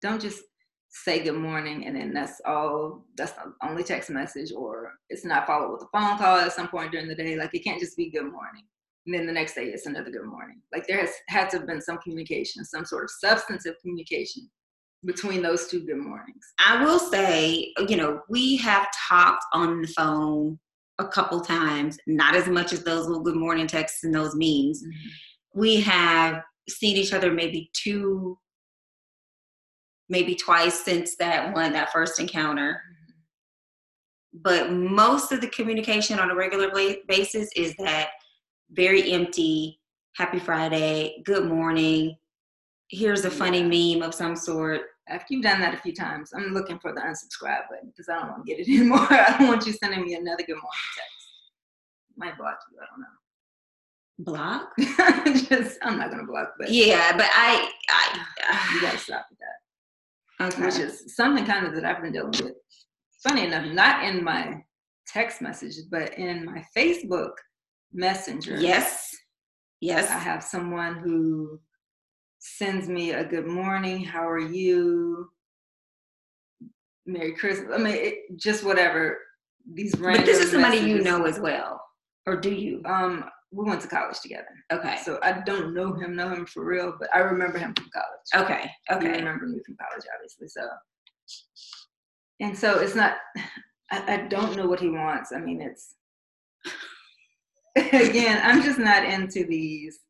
Don't 0.00 0.20
just 0.20 0.42
say 0.88 1.22
good 1.22 1.36
morning 1.36 1.86
and 1.86 1.96
then 1.96 2.12
that's 2.12 2.40
all. 2.46 3.04
That's 3.16 3.32
the 3.32 3.52
only 3.62 3.84
text 3.84 4.10
message, 4.10 4.52
or 4.52 4.94
it's 5.10 5.24
not 5.24 5.46
followed 5.46 5.72
with 5.72 5.82
a 5.82 5.98
phone 5.98 6.18
call 6.18 6.38
at 6.38 6.52
some 6.52 6.68
point 6.68 6.92
during 6.92 7.08
the 7.08 7.14
day. 7.14 7.36
Like, 7.36 7.54
it 7.54 7.64
can't 7.64 7.80
just 7.80 7.96
be 7.96 8.10
good 8.10 8.30
morning. 8.32 8.64
And 9.06 9.14
then 9.14 9.26
the 9.26 9.32
next 9.32 9.54
day 9.54 9.64
it's 9.64 9.86
another 9.86 10.10
good 10.10 10.24
morning. 10.24 10.60
Like 10.72 10.86
there 10.86 11.00
has 11.00 11.10
had 11.28 11.50
to 11.50 11.58
have 11.58 11.66
been 11.66 11.80
some 11.80 11.98
communication, 11.98 12.64
some 12.64 12.84
sort 12.84 13.04
of 13.04 13.10
substantive 13.10 13.74
communication 13.80 14.48
between 15.04 15.42
those 15.42 15.66
two 15.66 15.84
good 15.84 15.98
mornings. 15.98 16.52
I 16.64 16.84
will 16.84 16.98
say, 16.98 17.72
you 17.88 17.96
know, 17.96 18.20
we 18.28 18.56
have 18.58 18.86
talked 19.08 19.44
on 19.52 19.82
the 19.82 19.88
phone 19.88 20.58
a 20.98 21.08
couple 21.08 21.40
times, 21.40 21.98
not 22.06 22.34
as 22.34 22.46
much 22.46 22.72
as 22.72 22.84
those 22.84 23.06
little 23.06 23.22
good 23.22 23.36
morning 23.36 23.66
texts 23.66 24.04
and 24.04 24.14
those 24.14 24.34
memes. 24.34 24.82
Mm-hmm. 24.82 25.60
We 25.60 25.80
have 25.80 26.42
seen 26.68 26.96
each 26.96 27.12
other 27.12 27.32
maybe 27.32 27.70
two, 27.72 28.38
maybe 30.08 30.34
twice 30.34 30.84
since 30.84 31.16
that 31.16 31.52
one, 31.54 31.72
that 31.72 31.92
first 31.92 32.20
encounter. 32.20 32.80
Mm-hmm. 32.80 34.38
But 34.42 34.72
most 34.72 35.32
of 35.32 35.40
the 35.40 35.48
communication 35.48 36.18
on 36.18 36.30
a 36.30 36.34
regular 36.34 36.70
basis 37.08 37.50
is 37.56 37.74
that 37.78 38.10
very 38.70 39.12
empty, 39.12 39.80
happy 40.16 40.38
Friday, 40.38 41.22
good 41.24 41.46
morning. 41.46 42.16
Here's 42.88 43.24
a 43.24 43.30
funny 43.30 43.62
meme 43.62 44.06
of 44.06 44.14
some 44.14 44.36
sort. 44.36 44.82
After 45.08 45.34
you've 45.34 45.42
done 45.42 45.60
that 45.60 45.74
a 45.74 45.78
few 45.78 45.92
times, 45.94 46.30
I'm 46.34 46.52
looking 46.54 46.78
for 46.78 46.92
the 46.92 47.00
unsubscribe 47.00 47.68
button 47.70 47.88
because 47.88 48.08
I 48.08 48.14
don't 48.20 48.28
want 48.30 48.46
to 48.46 48.50
get 48.54 48.60
it 48.60 48.68
anymore. 48.72 49.06
I 49.10 49.36
don't 49.38 49.48
want 49.48 49.66
you 49.66 49.72
sending 49.72 50.02
me 50.02 50.14
another 50.14 50.44
good 50.44 50.54
morning 50.54 50.90
text. 50.96 51.28
Might 52.16 52.38
block 52.38 52.58
you. 52.70 52.78
I 52.80 52.86
don't 52.90 53.00
know. 53.00 53.06
Block? 54.18 54.68
Just 55.48 55.78
I'm 55.82 55.98
not 55.98 56.10
gonna 56.10 56.24
block, 56.26 56.54
but 56.58 56.70
Yeah, 56.70 57.16
but 57.16 57.26
I, 57.32 57.68
I 57.90 58.74
you 58.74 58.80
gotta 58.80 58.98
stop 58.98 59.26
with 59.30 59.38
that. 59.40 60.54
okay. 60.54 60.64
Which 60.66 60.76
is 60.78 61.14
something 61.16 61.44
kind 61.44 61.66
of 61.66 61.74
that 61.74 61.84
I've 61.84 62.02
been 62.02 62.12
dealing 62.12 62.30
with. 62.30 62.52
Funny 63.26 63.46
enough, 63.46 63.66
not 63.72 64.04
in 64.04 64.22
my 64.22 64.62
text 65.06 65.40
messages, 65.42 65.84
but 65.90 66.16
in 66.18 66.44
my 66.44 66.64
Facebook 66.76 67.32
Messenger. 67.92 68.56
yes, 68.60 69.10
yes. 69.80 70.08
I 70.10 70.18
have 70.18 70.42
someone 70.44 70.96
who 70.96 71.58
sends 72.42 72.88
me 72.88 73.12
a 73.12 73.24
good 73.24 73.46
morning, 73.46 74.04
how 74.04 74.28
are 74.28 74.40
you? 74.40 75.30
Merry 77.06 77.32
Christmas. 77.34 77.70
I 77.72 77.78
mean, 77.78 77.94
it, 77.94 78.14
just 78.36 78.64
whatever. 78.64 79.18
These 79.74 79.94
random 79.98 80.22
But 80.22 80.26
this 80.26 80.40
is 80.40 80.50
somebody 80.50 80.78
you 80.78 81.02
know 81.02 81.24
as 81.24 81.38
well, 81.38 81.80
or 82.26 82.36
do 82.36 82.50
you? 82.50 82.82
Um, 82.84 83.24
we 83.52 83.64
went 83.64 83.80
to 83.82 83.88
college 83.88 84.18
together, 84.20 84.48
Okay, 84.72 84.96
so 85.04 85.20
I 85.22 85.42
don't 85.46 85.72
know 85.72 85.92
him, 85.92 86.16
know 86.16 86.30
him 86.30 86.46
for 86.46 86.64
real, 86.64 86.94
but 86.98 87.08
I 87.14 87.18
remember 87.20 87.58
him 87.58 87.74
from 87.74 87.88
college. 87.94 88.46
okay, 88.46 88.70
You 88.90 88.96
okay. 88.96 89.12
remember 89.18 89.46
me 89.46 89.60
from 89.64 89.76
college, 89.76 90.04
obviously. 90.16 90.48
So, 90.48 90.68
and 92.40 92.58
so 92.58 92.80
it's 92.80 92.96
not. 92.96 93.16
I, 93.92 94.14
I 94.14 94.16
don't 94.28 94.56
know 94.56 94.66
what 94.66 94.80
he 94.80 94.88
wants. 94.88 95.32
I 95.32 95.38
mean, 95.38 95.60
it's 95.60 95.94
again. 97.76 98.40
I'm 98.42 98.62
just 98.62 98.78
not 98.80 99.04
into 99.04 99.46
these 99.46 100.00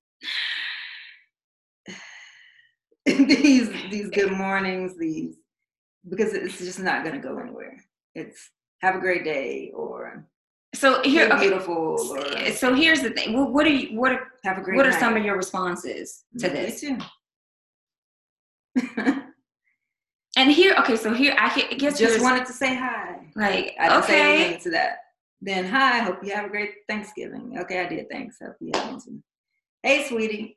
these 3.27 3.69
these 3.91 4.09
good 4.11 4.33
mornings. 4.33 4.99
These 4.99 5.37
because 6.09 6.33
it's 6.35 6.59
just 6.59 6.81
not 6.81 7.05
going 7.05 7.21
to 7.21 7.27
go 7.27 7.39
anywhere. 7.39 7.77
It's 8.15 8.51
have 8.81 8.97
a 8.97 9.01
great 9.01 9.25
day 9.25 9.73
or 9.75 10.27
so 10.75 11.03
here 11.03 11.27
okay, 11.27 11.41
beautiful 11.41 11.97
or 12.11 12.37
eh, 12.37 12.53
so 12.53 12.75
here's 12.75 13.03
the 13.03 13.11
thing 13.11 13.35
well, 13.35 13.47
what 13.47 13.67
are 13.67 13.71
you 13.71 13.97
what 13.97 14.11
are, 14.11 14.33
have 14.43 14.59
a 14.59 14.61
great 14.61 14.77
what 14.77 14.87
are 14.87 14.93
some 14.93 15.17
of 15.17 15.25
your 15.25 15.37
responses 15.37 16.25
to 16.39 16.49
mm, 16.49 16.53
Me 16.53 16.61
this 16.61 16.81
too. 16.81 16.99
and 20.37 20.51
here 20.51 20.75
okay 20.79 20.97
so 20.97 21.13
here 21.13 21.37
i 21.39 21.69
I 21.71 21.75
guess 21.75 21.99
just 21.99 22.23
wanted 22.23 22.47
to 22.47 22.53
say 22.55 22.75
hi. 22.75 23.21
like 23.37 23.77
I 23.79 23.89
didn't 23.89 24.05
say 24.05 24.21
okay 24.21 24.45
anything 24.45 24.63
to 24.63 24.71
that. 24.71 24.97
Then 25.45 25.67
hi, 25.67 25.99
hope 25.99 26.23
you 26.23 26.33
have 26.33 26.45
a 26.45 26.49
great 26.49 26.71
Thanksgiving. 26.89 27.59
Okay, 27.59 27.81
I 27.81 27.89
did. 27.89 28.09
Thanks. 28.09 28.39
Hope 28.41 28.55
you 28.61 28.71
have 28.75 28.93
one 28.93 29.01
too. 29.01 29.21
Hey, 29.83 30.07
sweetie. 30.09 30.57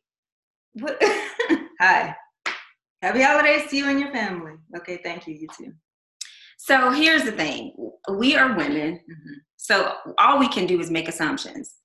What? 0.73 0.95
hi. 1.79 2.15
Happy 3.05 3.21
holidays 3.21 3.69
to 3.69 3.77
you 3.77 3.87
and 3.87 3.99
your 3.99 4.11
family. 4.11 4.53
Okay, 4.75 4.99
thank 5.03 5.27
you. 5.27 5.35
You 5.35 5.47
too. 5.55 5.73
so 6.57 6.89
here's 6.89 7.23
the 7.23 7.31
thing 7.31 7.71
we 8.17 8.35
are 8.35 8.55
women 8.57 8.93
Mhm. 9.11 9.35
so 9.57 9.93
all 10.17 10.39
we 10.39 10.47
can 10.47 10.65
do 10.65 10.79
is 10.79 10.89
make 10.89 11.07
assumptions 11.07 11.75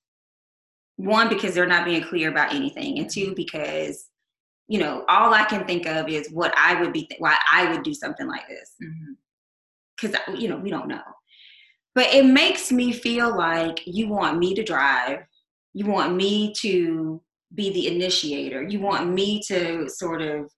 one 0.97 1.29
because 1.29 1.53
they're 1.55 1.67
not 1.77 1.85
being 1.85 2.03
clear 2.03 2.31
about 2.31 2.55
anything 2.55 2.99
and 2.99 3.11
two 3.11 3.35
because 3.35 4.09
you 4.69 4.79
know 4.79 5.05
all 5.09 5.35
i 5.35 5.45
can 5.45 5.67
think 5.67 5.85
of 5.87 6.09
is 6.09 6.31
what 6.31 6.55
i 6.57 6.81
would 6.81 6.93
be 6.93 7.05
th- 7.07 7.21
why 7.21 7.37
i 7.53 7.71
would 7.71 7.83
do 7.83 7.93
something 7.93 8.27
like 8.35 8.47
this 8.49 8.69
because 9.97 10.17
you 10.41 10.49
know 10.49 10.57
we 10.57 10.71
don't 10.71 10.89
know 10.89 11.03
but 11.95 12.07
it 12.15 12.25
makes 12.25 12.71
me 12.73 12.93
feel 12.93 13.37
like 13.37 13.79
you 13.87 14.09
want 14.09 14.39
me 14.39 14.55
to 14.55 14.63
drive 14.63 15.19
you 15.75 15.85
want 15.87 16.15
me 16.15 16.55
to 16.55 17.21
be 17.55 17.67
the 17.73 17.87
initiator 17.95 18.63
you 18.63 18.79
want 18.81 19.11
me 19.19 19.29
to 19.51 19.87
sort 19.89 20.23
of 20.23 20.51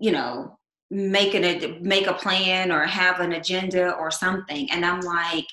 you 0.00 0.10
know 0.10 0.58
make 0.90 1.34
an 1.34 1.78
make 1.82 2.06
a 2.08 2.14
plan 2.14 2.72
or 2.72 2.84
have 2.84 3.20
an 3.20 3.32
agenda 3.32 3.92
or 3.94 4.10
something 4.10 4.68
and 4.72 4.84
i'm 4.84 5.00
like 5.00 5.46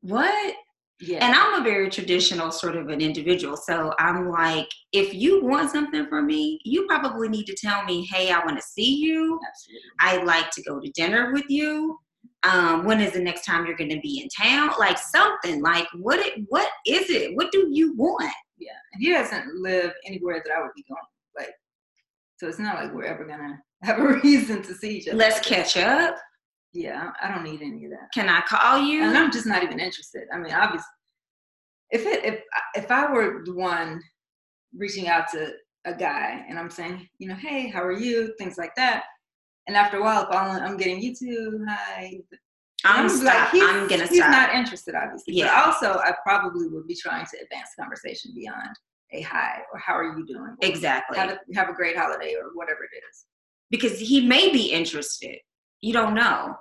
what 0.00 0.54
Yeah. 1.00 1.18
and 1.26 1.34
i'm 1.34 1.60
a 1.60 1.64
very 1.64 1.90
traditional 1.90 2.50
sort 2.50 2.76
of 2.76 2.88
an 2.88 3.00
individual 3.02 3.56
so 3.56 3.92
i'm 3.98 4.30
like 4.30 4.68
if 4.92 5.12
you 5.12 5.44
want 5.44 5.70
something 5.70 6.06
from 6.06 6.26
me 6.26 6.58
you 6.64 6.86
probably 6.86 7.28
need 7.28 7.44
to 7.46 7.54
tell 7.54 7.84
me 7.84 8.06
hey 8.06 8.30
i 8.30 8.38
want 8.44 8.56
to 8.56 8.62
see 8.62 8.96
you 8.96 9.38
Absolutely. 9.46 9.90
I'd 10.00 10.24
like 10.24 10.50
to 10.52 10.62
go 10.62 10.80
to 10.80 10.90
dinner 10.90 11.32
with 11.32 11.44
you. 11.48 11.98
Um, 12.42 12.84
when 12.84 13.00
is 13.00 13.12
the 13.12 13.20
next 13.20 13.44
time 13.44 13.66
you're 13.66 13.76
going 13.76 13.90
to 13.90 14.00
be 14.00 14.20
in 14.22 14.28
town? 14.28 14.70
Like 14.78 14.98
something. 14.98 15.60
Like 15.62 15.86
what? 15.94 16.20
It, 16.20 16.44
what 16.48 16.68
is 16.86 17.10
it? 17.10 17.34
What 17.36 17.50
do 17.50 17.68
you 17.72 17.94
want? 17.96 18.32
Yeah. 18.58 18.72
And 18.92 19.02
he 19.02 19.10
doesn't 19.12 19.60
live 19.62 19.92
anywhere 20.06 20.42
that 20.44 20.52
I 20.56 20.60
would 20.62 20.70
be 20.76 20.84
going. 20.88 21.00
Like, 21.36 21.52
so 22.36 22.48
it's 22.48 22.58
not 22.58 22.76
like 22.76 22.92
we're 22.92 23.04
ever 23.04 23.24
gonna 23.24 23.58
have 23.82 23.98
a 23.98 24.20
reason 24.22 24.62
to 24.62 24.74
see 24.74 24.98
each 24.98 25.08
other. 25.08 25.16
Let's 25.16 25.40
catch 25.40 25.76
up. 25.76 26.16
Yeah, 26.72 27.10
I 27.22 27.28
don't 27.28 27.44
need 27.44 27.62
any 27.62 27.84
of 27.86 27.90
that. 27.92 28.12
Can 28.12 28.28
I 28.28 28.42
call 28.42 28.78
you? 28.78 29.02
and 29.02 29.16
I'm 29.16 29.32
just 29.32 29.46
not 29.46 29.62
even 29.62 29.80
interested. 29.80 30.24
I 30.32 30.38
mean, 30.38 30.52
obviously, 30.52 30.86
if 31.90 32.04
it 32.04 32.24
if 32.24 32.40
if 32.74 32.90
I 32.90 33.10
were 33.10 33.42
the 33.44 33.54
one 33.54 34.02
reaching 34.76 35.08
out 35.08 35.28
to 35.32 35.52
a 35.86 35.94
guy 35.94 36.44
and 36.48 36.58
I'm 36.58 36.70
saying, 36.70 37.08
you 37.18 37.28
know, 37.28 37.36
hey, 37.36 37.68
how 37.68 37.82
are 37.82 37.92
you? 37.92 38.34
Things 38.38 38.58
like 38.58 38.74
that, 38.76 39.04
and 39.66 39.76
after 39.76 39.98
a 39.98 40.02
while, 40.02 40.28
if 40.28 40.36
I'm, 40.36 40.62
I'm 40.62 40.76
getting 40.76 41.00
you 41.00 41.14
too, 41.14 41.64
hi, 41.66 42.18
I'm, 42.84 43.04
I'm 43.04 43.08
stop. 43.08 43.50
he's, 43.50 43.62
I'm 43.62 43.88
gonna 43.88 44.06
he's 44.06 44.18
stop. 44.18 44.30
not 44.30 44.54
interested, 44.54 44.94
obviously. 44.94 45.34
Yeah. 45.34 45.46
But 45.46 45.66
also, 45.66 45.98
I 45.98 46.12
probably 46.22 46.68
would 46.68 46.86
be 46.86 46.94
trying 46.94 47.24
to 47.26 47.38
advance 47.42 47.70
the 47.76 47.82
conversation 47.82 48.32
beyond 48.34 48.76
a 49.12 49.20
hi 49.22 49.62
or 49.72 49.78
how 49.78 49.94
are 49.96 50.16
you 50.18 50.26
doing? 50.26 50.56
Exactly. 50.62 51.16
Have 51.18 51.30
a, 51.30 51.38
have 51.54 51.68
a 51.68 51.72
great 51.74 51.96
holiday 51.96 52.34
or 52.34 52.50
whatever 52.54 52.80
it 52.84 52.96
is. 53.10 53.24
because 53.70 53.98
he 53.98 54.24
may 54.24 54.52
be 54.52 54.66
interested. 54.70 55.38
You 55.80 55.92
don't 55.92 56.14
know. 56.14 56.54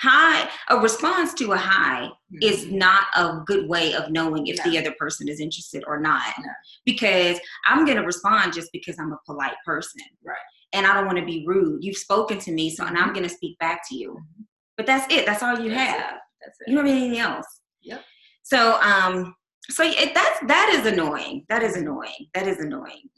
Hi, 0.00 0.48
a 0.68 0.76
response 0.78 1.32
to 1.34 1.52
a 1.52 1.56
hi 1.56 2.08
is 2.42 2.66
Mhm. 2.66 2.72
not 2.72 3.06
a 3.16 3.40
good 3.46 3.66
way 3.68 3.94
of 3.94 4.10
knowing 4.12 4.46
if 4.46 4.62
the 4.62 4.78
other 4.78 4.92
person 4.98 5.26
is 5.28 5.40
interested 5.40 5.82
or 5.86 5.98
not. 5.98 6.22
No. 6.38 6.50
Because 6.84 7.40
I'm 7.66 7.84
going 7.86 7.96
to 7.96 8.04
respond 8.04 8.52
just 8.52 8.70
because 8.72 8.96
I'm 9.00 9.12
a 9.12 9.18
polite 9.26 9.56
person. 9.64 10.02
Right. 10.22 10.36
And 10.74 10.86
I 10.86 10.94
don't 10.94 11.06
want 11.06 11.18
to 11.18 11.24
be 11.24 11.44
rude. 11.48 11.82
You've 11.82 11.96
spoken 11.96 12.38
to 12.40 12.52
me, 12.52 12.68
so 12.70 12.84
and 12.84 12.96
I'm 12.96 13.12
going 13.14 13.24
to 13.26 13.34
speak 13.34 13.58
back 13.58 13.80
to 13.88 13.96
you. 13.96 14.12
Mhm. 14.12 14.44
But 14.76 14.86
that's 14.86 15.12
it. 15.12 15.24
That's 15.26 15.42
all 15.42 15.58
you 15.58 15.70
That's 15.70 15.80
it. 15.96 16.00
have. 16.00 16.18
That's 16.44 16.60
it. 16.60 16.68
You 16.68 16.76
don't 16.76 16.86
have 16.86 16.94
anything 16.96 17.18
else. 17.18 17.46
Yep. 17.80 18.04
So, 18.44 18.80
um, 18.82 19.34
so 19.70 19.84
it, 19.84 20.14
that's 20.14 20.40
that 20.46 20.70
is 20.74 20.86
annoying. 20.90 21.44
That 21.48 21.62
is 21.62 21.76
annoying. 21.76 22.28
That 22.34 22.46
is 22.48 22.58
annoying. 22.58 23.08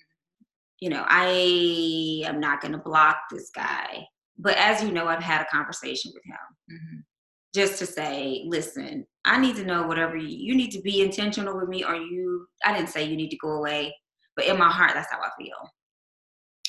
You 0.81 0.91
know, 0.91 1.05
I 1.07 2.23
am 2.25 2.41
not 2.41 2.61
going 2.61 2.73
to 2.73 2.79
block 2.79 3.17
this 3.31 3.51
guy, 3.55 4.07
but 4.39 4.57
as 4.57 4.83
you 4.83 4.91
know, 4.93 5.07
I've 5.09 5.23
had 5.23 5.43
a 5.43 5.47
conversation 5.47 6.11
with 6.15 6.25
him 6.25 6.37
Mhm. 6.79 7.03
just 7.55 7.79
to 7.81 7.87
say, 7.87 8.45
listen, 8.49 9.07
I 9.25 9.39
need 9.39 9.57
to 9.57 9.65
know 9.65 9.87
whatever 9.87 10.17
you, 10.17 10.29
you 10.29 10.55
need 10.55 10.71
to 10.71 10.81
be 10.81 11.03
intentional 11.03 11.57
with 11.59 11.69
me, 11.69 11.85
or 11.85 11.95
you. 11.97 12.47
I 12.65 12.73
didn't 12.75 12.89
say 12.89 13.05
you 13.05 13.17
need 13.17 13.31
to 13.31 13.37
go 13.37 13.51
away, 13.59 13.95
but 14.37 14.47
in 14.47 14.57
my 14.59 14.71
heart, 14.71 14.93
that's 14.95 15.13
how 15.13 15.21
I 15.21 15.29
feel. 15.39 15.71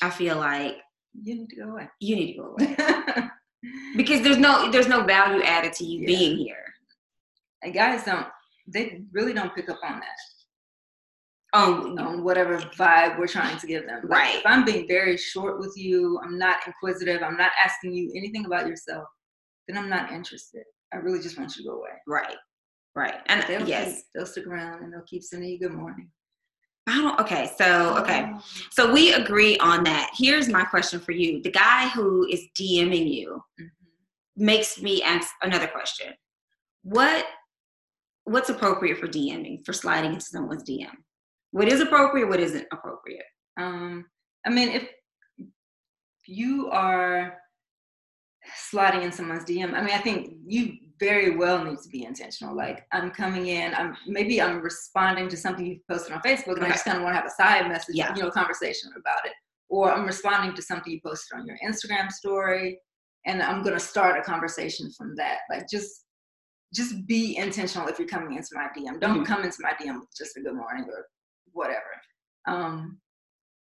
I 0.02 0.10
feel 0.10 0.36
like 0.36 0.76
You 1.14 1.34
need 1.36 1.48
to 1.50 1.56
go 1.56 1.70
away. 1.70 1.88
you 2.00 2.16
need 2.16 2.32
to 2.34 2.38
go 2.42 2.56
away 2.58 2.76
because 3.96 4.20
there's 4.22 4.38
no 4.38 4.70
there's 4.70 4.88
no 4.88 5.04
value 5.04 5.42
added 5.42 5.72
to 5.74 5.84
you 5.84 6.00
Yeah. 6.00 6.06
being 6.06 6.36
here. 6.38 6.64
and 7.62 7.72
guys 7.72 8.04
don't 8.04 8.26
they 8.72 9.02
really 9.12 9.32
don't 9.32 9.54
pick 9.54 9.68
up 9.68 9.78
on 9.84 10.00
that 10.00 10.18
Um, 11.54 11.98
on 11.98 12.24
whatever 12.24 12.56
vibe 12.78 13.18
we're 13.18 13.26
trying 13.26 13.58
to 13.58 13.66
give 13.66 13.86
them 13.86 14.00
Like, 14.08 14.10
Right. 14.18 14.36
if 14.36 14.42
i'm 14.46 14.64
being 14.64 14.86
very 14.88 15.16
short 15.16 15.58
with 15.58 15.74
you 15.76 16.18
i'm 16.24 16.38
not 16.38 16.58
inquisitive 16.66 17.22
i'm 17.22 17.36
not 17.36 17.52
asking 17.62 17.92
you 17.92 18.10
anything 18.16 18.46
about 18.46 18.66
yourself 18.66 19.06
then 19.68 19.76
i'm 19.78 19.90
not 19.90 20.10
interested 20.12 20.64
i 20.92 20.96
really 20.96 21.20
just 21.20 21.38
want 21.38 21.54
you 21.56 21.62
to 21.62 21.68
go 21.68 21.76
away 21.76 21.90
right, 22.06 22.36
right, 22.94 23.20
and 23.26 23.44
they'll 23.46 23.68
yes, 23.68 23.96
keep, 23.96 24.04
they'll 24.14 24.26
stick 24.26 24.46
around 24.46 24.82
and 24.82 24.92
they'll 24.92 25.02
keep 25.02 25.22
sending 25.22 25.50
you 25.50 25.58
good 25.58 25.72
morning 25.74 26.10
I 26.88 26.96
don't. 27.00 27.20
Okay, 27.20 27.48
so 27.56 27.96
okay, 27.98 28.32
so 28.72 28.92
we 28.92 29.12
agree 29.12 29.56
on 29.58 29.84
that. 29.84 30.10
Here's 30.18 30.48
my 30.48 30.64
question 30.64 30.98
for 30.98 31.12
you: 31.12 31.40
the 31.40 31.50
guy 31.52 31.86
who 31.90 32.26
is 32.26 32.42
DMing 32.58 33.06
you 33.14 33.40
Mhm. 33.60 33.70
makes 34.34 34.82
me 34.82 35.00
ask 35.00 35.30
another 35.42 35.68
question. 35.68 36.12
What 36.82 37.24
what's 38.24 38.50
appropriate 38.50 38.98
for 38.98 39.08
DMing 39.08 39.64
for 39.64 39.72
sliding 39.72 40.12
into 40.12 40.24
someone's 40.26 40.64
DM? 40.64 40.90
What 41.50 41.68
is 41.68 41.80
appropriate? 41.80 42.28
What 42.28 42.40
isn't 42.40 42.66
appropriate? 42.72 43.24
Um, 43.58 44.06
I 44.46 44.50
mean, 44.50 44.68
if 44.70 44.88
you 46.26 46.68
are 46.70 47.36
sliding 48.56 49.02
in 49.02 49.12
someone's 49.12 49.44
DM, 49.44 49.74
I 49.74 49.80
mean, 49.82 49.94
I 49.94 49.98
think 49.98 50.34
you 50.46 50.74
very 50.98 51.36
well 51.36 51.64
need 51.64 51.78
to 51.80 51.88
be 51.88 52.04
intentional. 52.04 52.54
Like, 52.56 52.86
I'm 52.92 53.10
coming 53.10 53.48
in, 53.48 53.74
I'm 53.74 53.96
maybe 54.06 54.40
I'm 54.40 54.60
responding 54.62 55.28
to 55.28 55.36
something 55.36 55.66
you've 55.66 55.86
posted 55.88 56.12
on 56.12 56.22
Facebook, 56.22 56.56
and 56.56 56.64
I 56.64 56.70
just 56.70 56.84
kind 56.84 56.96
of 56.96 57.02
want 57.04 57.14
to 57.14 57.18
have 57.20 57.26
a 57.26 57.30
side 57.30 57.68
message, 57.68 57.96
Yeah. 57.96 58.14
you 58.14 58.22
know, 58.22 58.30
conversation 58.30 58.90
about 58.96 59.24
it, 59.26 59.32
or 59.68 59.92
I'm 59.92 60.06
responding 60.06 60.54
to 60.54 60.62
something 60.62 60.92
you 60.92 61.00
posted 61.04 61.38
on 61.38 61.46
your 61.46 61.58
Instagram 61.64 62.10
story, 62.10 62.78
and 63.26 63.42
I'm 63.42 63.62
gonna 63.62 63.80
start 63.80 64.18
a 64.18 64.22
conversation 64.22 64.90
from 64.96 65.16
that. 65.16 65.40
Like, 65.50 65.68
just 65.68 66.06
just 66.72 67.06
be 67.06 67.36
intentional 67.36 67.88
if 67.88 67.98
you're 67.98 68.08
coming 68.08 68.36
into 68.36 68.48
my 68.54 68.68
DM. 68.76 68.98
Don't 69.00 69.20
Mhm. 69.22 69.26
come 69.26 69.44
into 69.44 69.58
my 69.60 69.74
DM 69.74 70.00
with 70.00 70.08
just 70.16 70.36
a 70.36 70.40
good 70.40 70.54
morning 70.54 70.84
or 70.88 71.06
whatever. 71.52 72.00
Um, 72.46 73.00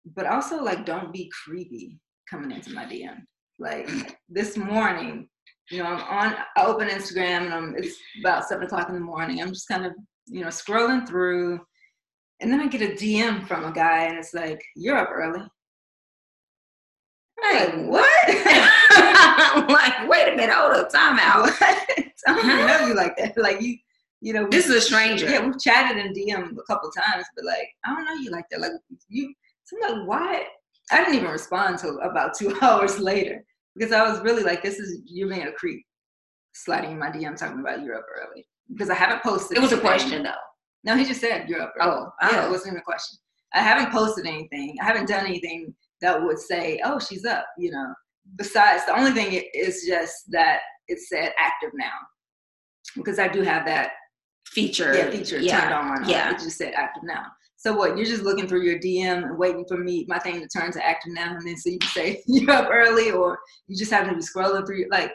but 0.04 0.26
also 0.26 0.62
like 0.62 0.84
don't 0.84 1.12
be 1.12 1.30
creepy 1.44 2.00
coming 2.30 2.50
into 2.50 2.72
my 2.72 2.84
DM. 2.84 3.26
Like 3.58 4.18
this 4.28 4.56
morning, 4.56 5.28
you 5.70 5.78
know, 5.78 5.86
I'm 5.86 6.00
on 6.02 6.44
I 6.56 6.64
open 6.66 6.88
Instagram 6.88 7.44
and 7.46 7.54
I'm 7.54 7.76
it's 7.76 7.96
about 8.20 8.44
seven 8.48 8.64
o'clock 8.66 8.88
in 8.88 8.94
the 8.94 9.00
morning. 9.00 9.40
I'm 9.40 9.48
just 9.52 9.68
kind 9.68 9.86
of, 9.86 9.92
you 10.26 10.40
know, 10.42 10.48
scrolling 10.48 11.06
through 11.08 11.64
and 12.40 12.52
then 12.52 12.60
I 12.60 12.66
get 12.66 12.82
a 12.82 12.94
DM 12.94 13.46
from 13.46 13.64
a 13.64 13.72
guy 13.72 14.04
and 14.04 14.18
it's 14.18 14.34
like, 14.34 14.60
You're 14.74 14.98
up 14.98 15.10
early. 15.10 15.46
Hey, 17.42 17.66
Like, 17.66 17.88
what? 17.88 18.15
I'm 20.50 20.74
like, 20.74 20.84
wait 20.84 20.84
a 20.84 20.84
minute, 20.84 20.84
hold 20.84 20.84
up, 20.84 20.90
time 20.90 21.18
out. 21.18 21.50
I 22.28 22.34
don't 22.34 22.46
know 22.46 22.86
you 22.86 22.94
like 22.94 23.16
that. 23.16 23.36
Like 23.36 23.60
you 23.60 23.76
you 24.20 24.32
know, 24.32 24.48
This 24.48 24.66
is 24.66 24.74
a 24.74 24.80
stranger. 24.80 25.28
Yeah, 25.28 25.44
we've 25.44 25.60
chatted 25.60 26.04
in 26.04 26.12
DM 26.12 26.56
a 26.58 26.62
couple 26.62 26.90
times, 26.90 27.26
but 27.34 27.44
like, 27.44 27.68
I 27.84 27.94
don't 27.94 28.04
know 28.04 28.14
you 28.14 28.30
like 28.30 28.46
that. 28.50 28.60
Like 28.60 28.72
you, 29.08 29.32
so 29.64 29.76
I'm 29.84 29.98
like, 29.98 30.08
why? 30.08 30.44
I 30.90 30.98
didn't 30.98 31.14
even 31.14 31.30
respond 31.30 31.74
until 31.74 32.00
about 32.00 32.34
two 32.34 32.56
hours 32.62 32.98
later 32.98 33.44
because 33.74 33.92
I 33.92 34.08
was 34.08 34.20
really 34.20 34.42
like, 34.42 34.62
this 34.62 34.78
is 34.78 35.00
you're 35.04 35.28
being 35.28 35.46
a 35.46 35.52
creep, 35.52 35.84
sliding 36.54 36.92
in 36.92 36.98
my 36.98 37.10
DM 37.10 37.36
talking 37.36 37.60
about 37.60 37.82
you're 37.82 37.96
up 37.96 38.06
early 38.16 38.46
because 38.72 38.90
I 38.90 38.94
haven't 38.94 39.22
posted. 39.22 39.58
It 39.58 39.60
was 39.60 39.72
a 39.72 39.80
question 39.80 40.22
though. 40.22 40.32
No, 40.84 40.96
he 40.96 41.04
just 41.04 41.20
said 41.20 41.48
you're 41.48 41.62
up 41.62 41.74
early. 41.80 41.92
Oh, 41.92 42.10
yeah, 42.22 42.42
oh. 42.42 42.46
it 42.46 42.50
wasn't 42.50 42.68
even 42.68 42.78
a 42.78 42.84
question. 42.84 43.18
I 43.54 43.60
haven't 43.60 43.92
posted 43.92 44.26
anything. 44.26 44.76
I 44.80 44.84
haven't 44.84 45.08
done 45.08 45.26
anything 45.26 45.74
that 46.00 46.22
would 46.22 46.38
say, 46.38 46.80
oh, 46.84 46.98
she's 46.98 47.24
up. 47.24 47.46
You 47.58 47.72
know, 47.72 47.94
besides 48.36 48.84
the 48.86 48.98
only 48.98 49.12
thing 49.12 49.42
is 49.54 49.84
just 49.86 50.30
that 50.30 50.60
it 50.88 50.98
said 50.98 51.32
active 51.38 51.70
now 51.74 51.92
because 52.96 53.18
I 53.18 53.28
do 53.28 53.42
have 53.42 53.64
that 53.66 53.92
feature. 54.46 54.94
Yeah, 54.94 55.10
feature 55.10 55.38
yeah. 55.38 55.60
turned 55.60 55.74
on. 55.74 56.08
Yeah. 56.08 56.30
It 56.30 56.38
just 56.38 56.58
said 56.58 56.72
active 56.74 57.04
now. 57.04 57.26
So 57.56 57.74
what? 57.74 57.96
You're 57.96 58.06
just 58.06 58.22
looking 58.22 58.46
through 58.46 58.62
your 58.62 58.78
DM 58.78 59.24
and 59.24 59.38
waiting 59.38 59.64
for 59.66 59.78
me, 59.78 60.04
my 60.08 60.18
thing 60.18 60.40
to 60.40 60.48
turn 60.48 60.70
to 60.72 60.86
active 60.86 61.12
now, 61.14 61.34
and 61.34 61.46
then 61.46 61.56
so 61.56 61.70
you 61.70 61.78
can 61.78 61.90
say 61.90 62.22
you're 62.26 62.50
up 62.50 62.68
early, 62.70 63.10
or 63.10 63.38
you 63.66 63.76
just 63.76 63.90
happen 63.90 64.10
to 64.10 64.16
be 64.16 64.22
scrolling 64.22 64.66
through. 64.66 64.78
Your, 64.78 64.88
like, 64.90 65.12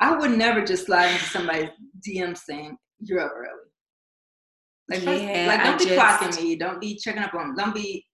I 0.00 0.16
would 0.16 0.32
never 0.32 0.64
just 0.64 0.86
slide 0.86 1.12
into 1.12 1.24
somebody's 1.24 1.70
DM 2.06 2.36
saying 2.36 2.76
you're 3.00 3.20
up 3.20 3.32
early. 3.36 3.48
Like, 4.88 5.04
Yeah, 5.04 5.46
like 5.48 5.64
don't 5.64 5.78
be 5.78 5.84
just- 5.86 5.98
clocking 5.98 6.42
me. 6.42 6.56
Don't 6.56 6.80
be 6.80 6.96
checking 6.96 7.22
up 7.22 7.34
on. 7.34 7.56
Don't 7.56 7.74
be. 7.74 8.04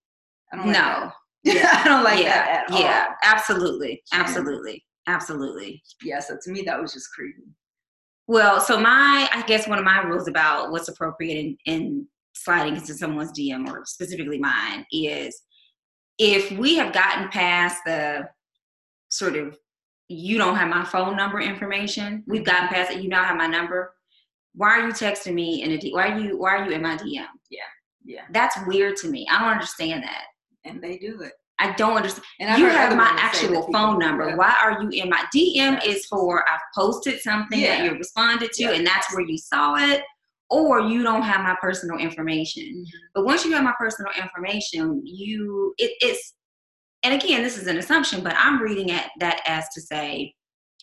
I 0.53 0.57
don't 0.57 0.67
like 0.67 1.13
That. 1.45 1.81
I 1.85 1.89
don't 1.89 2.05
like 2.05 2.23
yeah. 2.23 2.35
that 2.35 2.65
at 2.65 2.73
all. 2.73 2.81
yeah. 2.81 3.07
Absolutely. 3.23 4.03
Absolutely. 4.13 4.85
Absolutely. 5.07 5.83
Yeah. 6.03 6.21
So 6.21 6.37
to 6.43 6.51
me, 6.51 6.63
that 6.63 6.81
was 6.81 6.93
just 6.93 7.11
creepy. 7.13 7.43
Well, 8.29 8.61
so 8.61 8.79
my, 8.79 9.29
I 9.33 9.43
guess 9.47 9.67
one 9.67 9.79
of 9.79 9.85
my 9.85 10.01
rules 10.03 10.29
about 10.29 10.71
what's 10.71 10.89
appropriate 10.89 11.39
in, 11.39 11.57
in 11.67 12.07
sliding 12.35 12.77
into 12.77 12.95
someone's 12.95 13.33
DM 13.33 13.69
or 13.69 13.85
specifically 13.85 14.39
mine 14.39 14.87
is 14.93 15.43
if 16.19 16.51
we 16.53 16.77
have 16.77 16.93
gotten 16.93 17.29
past 17.29 17.81
the 17.85 18.29
sort 19.09 19.37
of 19.37 19.59
you 20.09 20.39
don't 20.39 20.57
have 20.57 20.69
my 20.69 20.85
phone 20.85 21.17
number 21.17 21.41
information, 21.41 22.23
we've 22.27 22.45
gotten 22.45 22.69
past 22.69 22.93
it, 22.93 23.03
you 23.03 23.09
now 23.09 23.25
have 23.25 23.37
my 23.37 23.47
number. 23.47 23.95
Why 24.55 24.79
are 24.79 24.87
you 24.87 24.93
texting 24.93 25.35
me 25.35 25.63
in 25.63 25.73
a 25.73 25.79
D? 25.79 25.93
Why 25.93 26.13
are 26.13 26.19
you 26.19 26.39
why 26.39 26.57
are 26.57 26.65
you 26.65 26.73
in 26.73 26.83
my 26.83 26.97
DM? 26.97 27.27
Yeah. 27.51 27.61
Yeah. 28.05 28.23
That's 28.33 28.57
weird 28.67 28.97
to 28.99 29.09
me. 29.09 29.27
I 29.31 29.41
don't 29.41 29.53
understand 29.53 30.03
that. 30.03 30.25
And 30.65 30.83
they 30.83 30.99
do 30.99 31.21
it. 31.23 31.33
I 31.59 31.73
don't 31.75 31.97
understand. 31.97 32.25
And 32.41 32.51
I've 32.51 32.59
you 32.59 32.67
have 32.67 32.97
my 32.97 33.05
women 33.05 33.17
say 33.35 33.47
that 33.49 33.57
actual 33.57 33.73
phone 33.73 33.99
number. 33.99 34.37
Why 34.37 34.55
are 34.63 34.83
you 34.83 34.89
in 35.03 35.09
my 35.11 35.25
DM? 35.35 35.75
Right. 35.75 35.87
Is 35.87 36.07
for 36.07 36.45
I've 36.49 36.61
posted 36.75 37.21
something 37.21 37.61
that 37.61 37.85
you 37.85 37.93
responded 37.93 38.53
to, 38.53 38.65
Yeah. 38.65 38.71
and 38.73 38.87
that's 38.87 39.15
where 39.15 39.25
you 39.25 39.39
saw 39.39 39.77
it, 39.77 40.03
or 40.51 40.81
you 40.81 41.03
don't 41.03 41.23
have 41.23 41.43
my 41.43 41.57
personal 41.61 41.99
information. 41.99 42.65
Mhm. 42.65 42.87
But 43.15 43.25
once 43.25 43.45
you 43.45 43.53
have 43.53 43.63
my 43.65 43.75
personal 43.79 44.11
information, 44.17 45.03
you 45.05 45.75
it, 45.79 45.93
it's 46.01 46.35
and 47.05 47.15
again, 47.21 47.43
this 47.43 47.59
is 47.59 47.67
an 47.67 47.79
assumption, 47.79 48.23
but 48.23 48.35
I'm 48.37 48.61
reading 48.63 48.91
at 48.93 49.11
that 49.21 49.41
as 49.47 49.69
to 49.75 49.81
say 49.81 50.35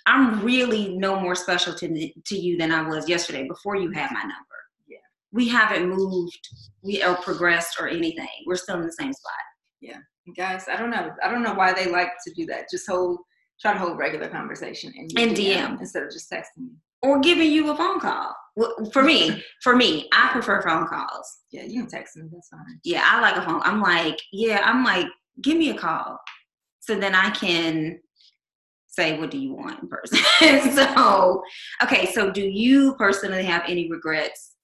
I'm 0.05 0.41
really 0.43 0.95
no 0.97 1.19
more 1.19 1.35
special 1.35 1.73
to 1.75 2.11
to 2.25 2.35
you 2.37 2.57
than 2.57 2.71
I 2.71 2.87
was 2.87 3.09
yesterday 3.09 3.47
before 3.47 3.75
you 3.75 3.91
had 3.91 4.11
my 4.11 4.21
number. 4.21 4.35
Yeah. 4.87 4.97
We 5.33 5.49
haven't 5.49 5.89
moved, 5.89 6.47
we 6.81 7.03
or 7.03 7.15
progressed 7.17 7.79
or 7.81 7.87
anything. 7.89 8.29
We're 8.45 8.55
still 8.55 8.77
in 8.79 8.85
the 8.85 8.93
same 8.93 9.11
spot. 9.13 9.33
Guys 10.37 10.65
i 10.71 10.75
don't 10.77 10.91
know 10.91 11.09
i 11.23 11.29
don't 11.31 11.41
know 11.41 11.53
why 11.53 11.73
they 11.73 11.87
like 11.87 12.09
to 12.25 12.31
do 12.35 12.45
that 12.45 12.65
just 12.69 12.87
hold 12.87 13.17
try 13.59 13.73
to 13.73 13.79
hold 13.79 13.97
regular 13.97 14.27
conversation 14.29 14.93
in, 14.95 15.07
your 15.09 15.27
In 15.27 15.33
DM. 15.33 15.79
instead 15.79 16.03
of 16.03 16.11
just 16.11 16.31
texting 16.31 16.59
me 16.65 16.71
or 17.01 17.19
giving 17.19 17.49
you 17.51 17.71
a 17.71 17.75
phone 17.77 17.99
call. 17.99 18.35
Well, 18.57 18.75
For 18.91 19.01
me, 19.03 19.41
for 19.63 19.75
me, 19.75 20.09
I 20.13 20.29
prefer 20.33 20.61
phone 20.61 20.85
calls. 20.87 21.37
yeah 21.51 21.63
you 21.63 21.81
can 21.81 21.89
text 21.89 22.15
me 22.17 22.23
that's 22.31 22.49
fine 22.49 22.79
Yeah, 22.83 23.03
I 23.05 23.21
like 23.21 23.37
a 23.37 23.41
phone. 23.41 23.61
I'm 23.63 23.81
like, 23.81 24.17
yeah, 24.33 24.61
I'm 24.65 24.83
like, 24.83 25.07
give 25.41 25.57
me 25.57 25.69
a 25.71 25.77
call, 25.77 26.19
so 26.81 26.95
then 26.99 27.15
I 27.15 27.29
can 27.31 27.99
say 28.87 29.17
what 29.17 29.31
do 29.31 29.37
you 29.37 29.53
want 29.53 29.81
in 29.81 29.87
person. 29.87 30.19
so, 30.75 31.41
okay, 31.83 32.11
so 32.11 32.29
do 32.31 32.41
you 32.41 32.95
personally 32.95 33.43
have 33.43 33.63
any 33.67 33.89
regrets 33.89 34.55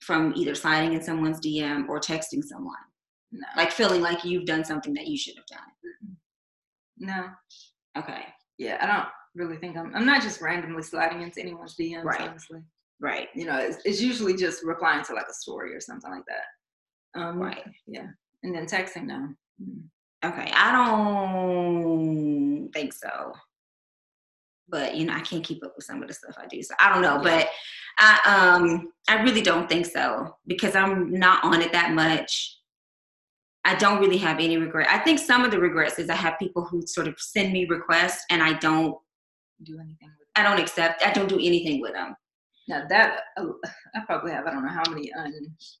from 0.00 0.32
either 0.36 0.54
sliding 0.54 0.92
in 0.92 1.02
someone's 1.02 1.40
DM 1.40 1.88
or 1.88 1.98
texting 1.98 2.42
someone, 2.44 2.74
no 3.32 3.46
like 3.56 3.70
feeling 3.72 4.00
like 4.00 4.24
you've 4.24 4.46
done 4.46 4.64
something 4.64 4.94
that 4.94 5.06
you 5.06 5.16
should 5.16 5.34
have 5.36 5.46
done? 5.46 6.16
no 6.98 7.26
Okay, 7.98 8.24
yeah 8.58 8.78
i 8.80 8.86
don't 8.86 9.08
really 9.34 9.56
think 9.56 9.76
i'm 9.76 9.94
i'm 9.94 10.06
not 10.06 10.22
just 10.22 10.40
randomly 10.40 10.82
sliding 10.82 11.22
into 11.22 11.40
anyone's 11.40 11.76
dms 11.76 12.04
Right. 12.04 12.20
honestly 12.20 12.60
right, 13.00 13.28
you 13.34 13.46
know 13.46 13.58
it's, 13.58 13.78
it's 13.84 14.00
usually 14.00 14.36
just 14.36 14.62
replying 14.64 15.04
to 15.04 15.14
like 15.14 15.26
a 15.30 15.34
story 15.34 15.74
or 15.74 15.80
something 15.80 16.10
like 16.10 16.24
that 16.26 17.20
um 17.20 17.38
right. 17.38 17.64
yeah 17.86 18.06
and 18.42 18.54
then 18.54 18.66
texting 18.66 19.04
no 19.06 19.28
Mm. 19.62 19.82
Okay, 20.24 20.50
I 20.54 20.72
don't 20.72 22.70
think 22.72 22.92
so. 22.92 23.32
But 24.68 24.94
you 24.96 25.06
know, 25.06 25.14
I 25.14 25.20
can't 25.20 25.42
keep 25.44 25.64
up 25.64 25.72
with 25.76 25.84
some 25.84 26.02
of 26.02 26.08
the 26.08 26.14
stuff 26.14 26.36
I 26.38 26.46
do. 26.46 26.62
So 26.62 26.74
I 26.78 26.92
don't 26.92 27.02
know. 27.02 27.20
But 27.22 27.48
I 27.98 28.58
um 28.58 28.92
I 29.08 29.22
really 29.22 29.42
don't 29.42 29.68
think 29.68 29.86
so 29.86 30.36
because 30.46 30.74
I'm 30.76 31.10
not 31.18 31.42
on 31.44 31.60
it 31.62 31.72
that 31.72 31.92
much. 31.92 32.56
I 33.64 33.74
don't 33.74 34.00
really 34.00 34.16
have 34.18 34.38
any 34.38 34.56
regret. 34.56 34.88
I 34.90 34.98
think 34.98 35.18
some 35.18 35.44
of 35.44 35.50
the 35.50 35.58
regrets 35.60 35.98
is 35.98 36.08
I 36.08 36.14
have 36.14 36.38
people 36.38 36.64
who 36.64 36.86
sort 36.86 37.06
of 37.08 37.20
send 37.20 37.52
me 37.52 37.66
requests 37.66 38.24
and 38.30 38.42
I 38.42 38.54
don't 38.54 38.96
do 39.62 39.78
anything 39.78 40.08
with 40.18 40.28
I 40.36 40.42
don't 40.42 40.58
accept 40.60 41.02
I 41.04 41.12
don't 41.12 41.28
do 41.28 41.36
anything 41.36 41.80
with 41.80 41.92
them. 41.92 42.16
now 42.68 42.84
that 42.88 43.20
uh, 43.36 43.46
i 43.94 44.00
probably 44.06 44.32
have 44.32 44.46
i 44.46 44.50
don't 44.50 44.62
know 44.64 44.70
how 44.70 44.82
many 44.90 45.12
un 45.12 45.32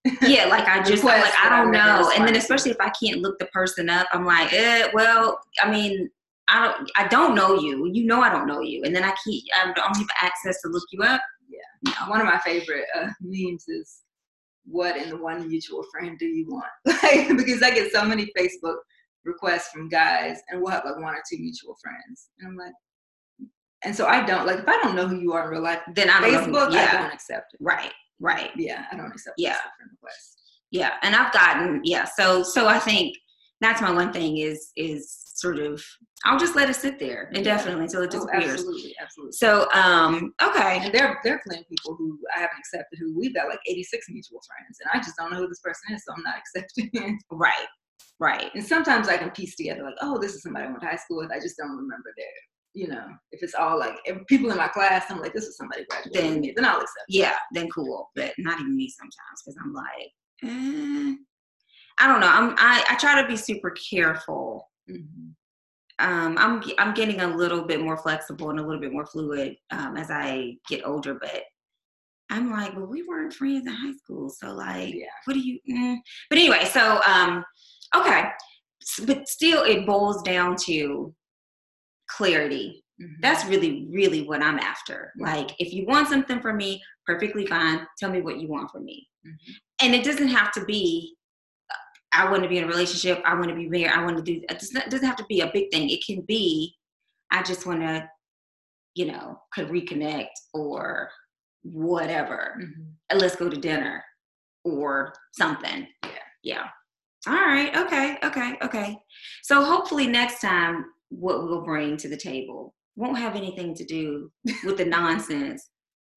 Yeah, 0.22 0.46
like 0.46 0.66
I 0.66 0.82
just 0.82 1.04
like 1.04 1.24
I 1.42 1.48
don't 1.48 1.70
know. 1.70 2.10
And 2.14 2.26
then 2.26 2.36
especially 2.36 2.72
if 2.72 2.80
I 2.80 2.90
can't 3.02 3.20
look 3.20 3.38
the 3.38 3.46
person 3.46 3.88
up, 3.88 4.06
I'm 4.12 4.24
like, 4.24 4.52
eh, 4.52 4.88
well, 4.92 5.40
I 5.62 5.70
mean, 5.70 6.10
I 6.48 6.64
don't 6.64 6.90
I 6.96 7.08
don't 7.08 7.34
know 7.34 7.54
you. 7.58 7.90
You 7.92 8.04
know 8.04 8.20
I 8.20 8.30
don't 8.30 8.46
know 8.46 8.60
you. 8.60 8.82
And 8.84 8.94
then 8.94 9.04
I 9.04 9.14
keep 9.24 9.44
I 9.56 9.72
don't 9.72 9.96
have 9.96 10.06
access 10.20 10.60
to 10.62 10.68
look 10.68 10.84
you 10.90 11.02
up. 11.02 11.22
Yeah. 11.48 11.92
No. 12.00 12.10
one 12.10 12.20
of 12.20 12.26
my 12.26 12.38
favorite 12.40 12.84
uh, 12.96 13.08
memes 13.20 13.64
is 13.68 14.00
what 14.64 14.96
in 14.96 15.08
the 15.08 15.16
one 15.16 15.46
mutual 15.48 15.84
friend 15.92 16.18
do 16.18 16.26
you 16.26 16.46
want 16.48 16.64
like 17.02 17.28
because 17.36 17.62
i 17.62 17.70
get 17.70 17.90
so 17.92 18.04
many 18.04 18.30
facebook 18.38 18.76
requests 19.24 19.68
from 19.68 19.88
guys 19.88 20.38
and 20.48 20.60
we'll 20.60 20.70
have 20.70 20.84
like 20.84 20.96
one 20.96 21.14
or 21.14 21.22
two 21.30 21.38
mutual 21.38 21.76
friends 21.82 22.28
and 22.38 22.48
i'm 22.48 22.56
like 22.56 22.72
and 23.84 23.94
so 23.94 24.06
i 24.06 24.24
don't 24.24 24.46
like 24.46 24.58
if 24.60 24.68
i 24.68 24.76
don't 24.82 24.94
know 24.96 25.06
who 25.08 25.18
you 25.20 25.32
are 25.32 25.44
in 25.44 25.50
real 25.50 25.62
life 25.62 25.80
Then 25.94 26.10
I 26.10 26.20
don't 26.20 26.44
who- 26.44 26.52
facebook 26.52 26.70
i 26.70 26.74
yeah. 26.74 27.02
don't 27.02 27.12
accept 27.12 27.54
it 27.54 27.60
Right, 27.62 27.92
right. 28.20 28.50
yeah 28.56 28.84
i 28.92 28.96
don't 28.96 29.10
accept 29.12 29.34
Yeah. 29.38 29.52
Facebook 29.54 29.76
friend 29.76 29.90
requests 29.92 30.36
Yeah. 30.70 30.92
And 31.02 31.16
I've 31.16 31.32
gotten, 31.32 31.80
yeah. 31.84 32.04
So 32.16 32.42
so 32.44 32.68
I 32.68 32.78
think 32.78 33.16
that's 33.60 33.80
my 33.82 33.90
one 33.90 34.12
thing 34.12 34.36
is 34.38 34.70
is 34.76 35.02
sort 35.40 35.58
of 35.58 35.82
I'll 36.24 36.38
just 36.38 36.54
let 36.54 36.68
it 36.68 36.74
sit 36.74 36.98
there 36.98 37.30
indefinitely 37.32 37.84
until 37.84 38.02
it 38.02 38.10
oh, 38.14 38.26
disappears. 38.26 38.52
absolutely 38.60 38.94
absolutely 39.00 39.32
So 39.32 39.68
um 39.72 40.32
okay. 40.42 40.80
and 40.82 40.94
there, 40.94 41.18
there 41.24 41.34
are 41.36 41.40
plenty 41.46 41.62
of 41.62 41.68
people 41.68 41.96
who 41.96 42.18
I 42.36 42.40
haven't 42.40 42.58
accepted 42.58 42.98
who 43.00 43.18
we've 43.18 43.34
got 43.34 43.48
like 43.48 43.60
86 43.66 44.06
mutual 44.10 44.40
friends, 44.46 44.78
and 44.80 44.90
I 44.92 45.02
just 45.04 45.16
don't 45.16 45.30
know 45.32 45.38
who 45.38 45.48
this 45.48 45.60
person 45.60 45.94
is, 45.94 46.02
so 46.04 46.12
I'm 46.14 46.22
not 46.22 46.34
accepting 46.38 46.90
it. 46.92 47.22
Right. 47.30 47.66
Right. 48.18 48.50
And 48.54 48.64
sometimes 48.64 49.08
I 49.08 49.16
can 49.16 49.30
piece 49.30 49.56
together 49.56 49.82
like, 49.82 49.94
oh, 50.02 50.18
this 50.18 50.34
is 50.34 50.42
somebody 50.42 50.66
I 50.66 50.68
went 50.68 50.82
to 50.82 50.88
high 50.88 50.96
school 50.96 51.18
with. 51.18 51.32
I 51.32 51.40
just 51.40 51.56
don't 51.56 51.70
remember 51.74 52.12
their, 52.18 52.26
you 52.74 52.88
know, 52.88 53.06
if 53.32 53.42
it's 53.42 53.54
all 53.54 53.78
like 53.78 53.94
if 54.04 54.18
people 54.26 54.50
in 54.50 54.58
my 54.58 54.68
class, 54.68 55.06
I'm 55.08 55.20
like, 55.20 55.32
this 55.32 55.44
is 55.44 55.56
somebody 55.56 55.84
graduated 55.88 56.22
Then- 56.32 56.40
me, 56.40 56.52
then 56.54 56.66
I'll 56.66 56.76
accept. 56.76 57.06
it. 57.08 57.14
Yeah, 57.16 57.36
then 57.52 57.68
cool. 57.70 58.10
But 58.14 58.32
not 58.38 58.60
even 58.60 58.76
me 58.76 58.90
sometimes 58.90 59.42
because 59.42 59.56
I'm 59.64 59.72
like, 59.72 60.10
eh. 60.44 61.14
I 61.98 62.06
don't 62.08 62.20
know. 62.20 62.28
I'm 62.28 62.54
I, 62.58 62.84
I 62.90 62.94
try 62.96 63.20
to 63.20 63.28
be 63.28 63.36
super 63.36 63.70
careful 63.90 64.69
Mhm. 64.90 65.34
um, 65.98 66.38
I'm 66.38 66.62
I'm 66.78 66.94
getting 66.94 67.20
a 67.20 67.36
little 67.36 67.62
bit 67.64 67.80
more 67.82 67.96
flexible 67.98 68.50
and 68.50 68.58
a 68.58 68.62
little 68.66 68.80
bit 68.80 68.92
more 68.92 69.06
fluid 69.06 69.56
um, 69.70 69.96
as 69.96 70.10
I 70.10 70.56
get 70.68 70.86
older. 70.86 71.14
But 71.14 71.42
I'm 72.30 72.50
like, 72.50 72.74
well, 72.74 72.86
we 72.86 73.02
weren't 73.02 73.34
friends 73.34 73.66
in 73.66 73.72
high 73.72 73.92
school, 74.02 74.30
so 74.30 74.52
like, 74.52 74.94
Yeah. 74.94 75.06
what 75.24 75.34
do 75.34 75.40
you? 75.40 75.58
Mm. 75.70 75.98
But 76.30 76.38
anyway, 76.38 76.64
so 76.64 77.00
um, 77.06 77.44
okay, 77.96 78.24
but 79.04 79.28
still, 79.28 79.64
it 79.64 79.84
boils 79.86 80.22
down 80.22 80.56
to 80.66 81.14
clarity. 82.08 82.84
Mhm. 83.02 83.16
That's 83.22 83.44
really, 83.46 83.86
really 83.90 84.22
what 84.26 84.42
I'm 84.42 84.58
after. 84.58 85.12
Like, 85.18 85.50
if 85.58 85.72
you 85.72 85.86
want 85.86 86.08
something 86.08 86.40
from 86.40 86.56
me, 86.58 86.82
perfectly 87.06 87.46
fine. 87.46 87.86
Tell 87.98 88.10
me 88.10 88.20
what 88.20 88.38
you 88.38 88.48
want 88.48 88.70
from 88.70 88.84
me, 88.84 89.08
Mhm. 89.26 89.36
and 89.82 89.94
it 89.94 90.04
doesn't 90.04 90.28
have 90.28 90.52
to 90.52 90.64
be. 90.64 91.16
I 92.12 92.30
want 92.30 92.42
to 92.42 92.48
be 92.48 92.58
in 92.58 92.64
a 92.64 92.68
relationship. 92.68 93.22
I 93.24 93.34
want 93.34 93.48
to 93.48 93.54
be 93.54 93.68
married. 93.68 93.92
I 93.92 94.04
want 94.04 94.16
to 94.16 94.22
do. 94.22 94.40
It 94.48 94.58
doesn't 94.58 94.76
it 94.76 94.90
doesn't 94.90 95.06
have 95.06 95.16
to 95.16 95.26
be 95.28 95.40
a 95.40 95.50
big 95.52 95.70
thing. 95.70 95.88
It 95.90 96.04
can 96.04 96.22
be. 96.22 96.74
I 97.30 97.42
just 97.42 97.66
want 97.66 97.80
to, 97.82 98.08
you 98.94 99.06
know, 99.06 99.40
could 99.52 99.68
reconnect 99.68 100.26
or 100.52 101.10
whatever. 101.62 102.56
Mhm. 102.60 103.18
Let's 103.20 103.36
go 103.36 103.48
to 103.48 103.56
dinner 103.56 104.04
or 104.64 105.14
something. 105.32 105.86
Yeah. 106.04 106.10
Yeah. 106.42 106.66
All 107.26 107.34
right. 107.34 107.76
Okay. 107.76 108.18
Okay. 108.24 108.56
Okay. 108.62 108.98
So 109.42 109.62
hopefully 109.64 110.06
next 110.06 110.40
time, 110.40 110.86
what 111.10 111.44
we'll 111.44 111.62
bring 111.62 111.96
to 111.98 112.08
the 112.08 112.16
table 112.16 112.74
won't 112.96 113.18
have 113.18 113.36
anything 113.36 113.74
to 113.74 113.84
do 113.84 114.30
with 114.64 114.76
the 114.78 114.84
nonsense. 114.84 115.70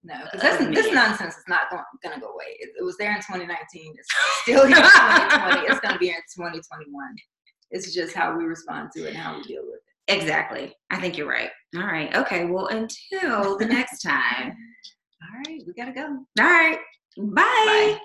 No, 0.04 0.16
because 0.32 0.42
this, 0.42 0.68
Uh, 0.68 0.72
this 0.72 0.94
nonsense 0.94 1.38
is 1.38 1.44
not 1.48 1.70
going, 1.72 2.14
to 2.14 2.20
go 2.20 2.28
away. 2.28 2.58
It, 2.60 2.72
it 2.78 2.84
was 2.84 2.98
there 2.98 3.12
in 3.12 3.18
2019. 3.18 3.94
It's 3.98 4.08
still 4.42 4.66
here 4.68 4.76
in 4.76 4.84
2020. 4.84 5.68
It's 5.68 5.80
going 5.80 5.94
to 5.94 6.00
be 6.00 6.10
in 6.10 6.16
2021. 6.16 7.16
It's 7.72 7.94
just 7.94 8.14
how 8.14 8.38
we 8.38 8.44
respond 8.44 8.90
to 8.96 9.06
it 9.06 9.10
and 9.10 9.18
how 9.18 9.38
we 9.38 9.44
deal 9.44 9.64
with 9.64 9.76
it. 9.76 10.14
Exactly. 10.14 10.76
I 10.90 11.00
think 11.00 11.18
you're 11.18 11.30
right. 11.30 11.50
All 11.76 11.84
right. 11.84 12.14
Okay. 12.16 12.46
Well, 12.46 12.68
until 12.68 13.58
the 13.58 13.66
next 13.66 14.02
time. 14.02 14.56
All 15.24 15.40
right, 15.48 15.64
we 15.66 15.74
got 15.74 15.86
to 15.86 15.94
go. 15.94 16.04
All 16.04 16.46
right. 16.46 16.78
Bye. 17.18 17.96
Bye. 17.98 18.00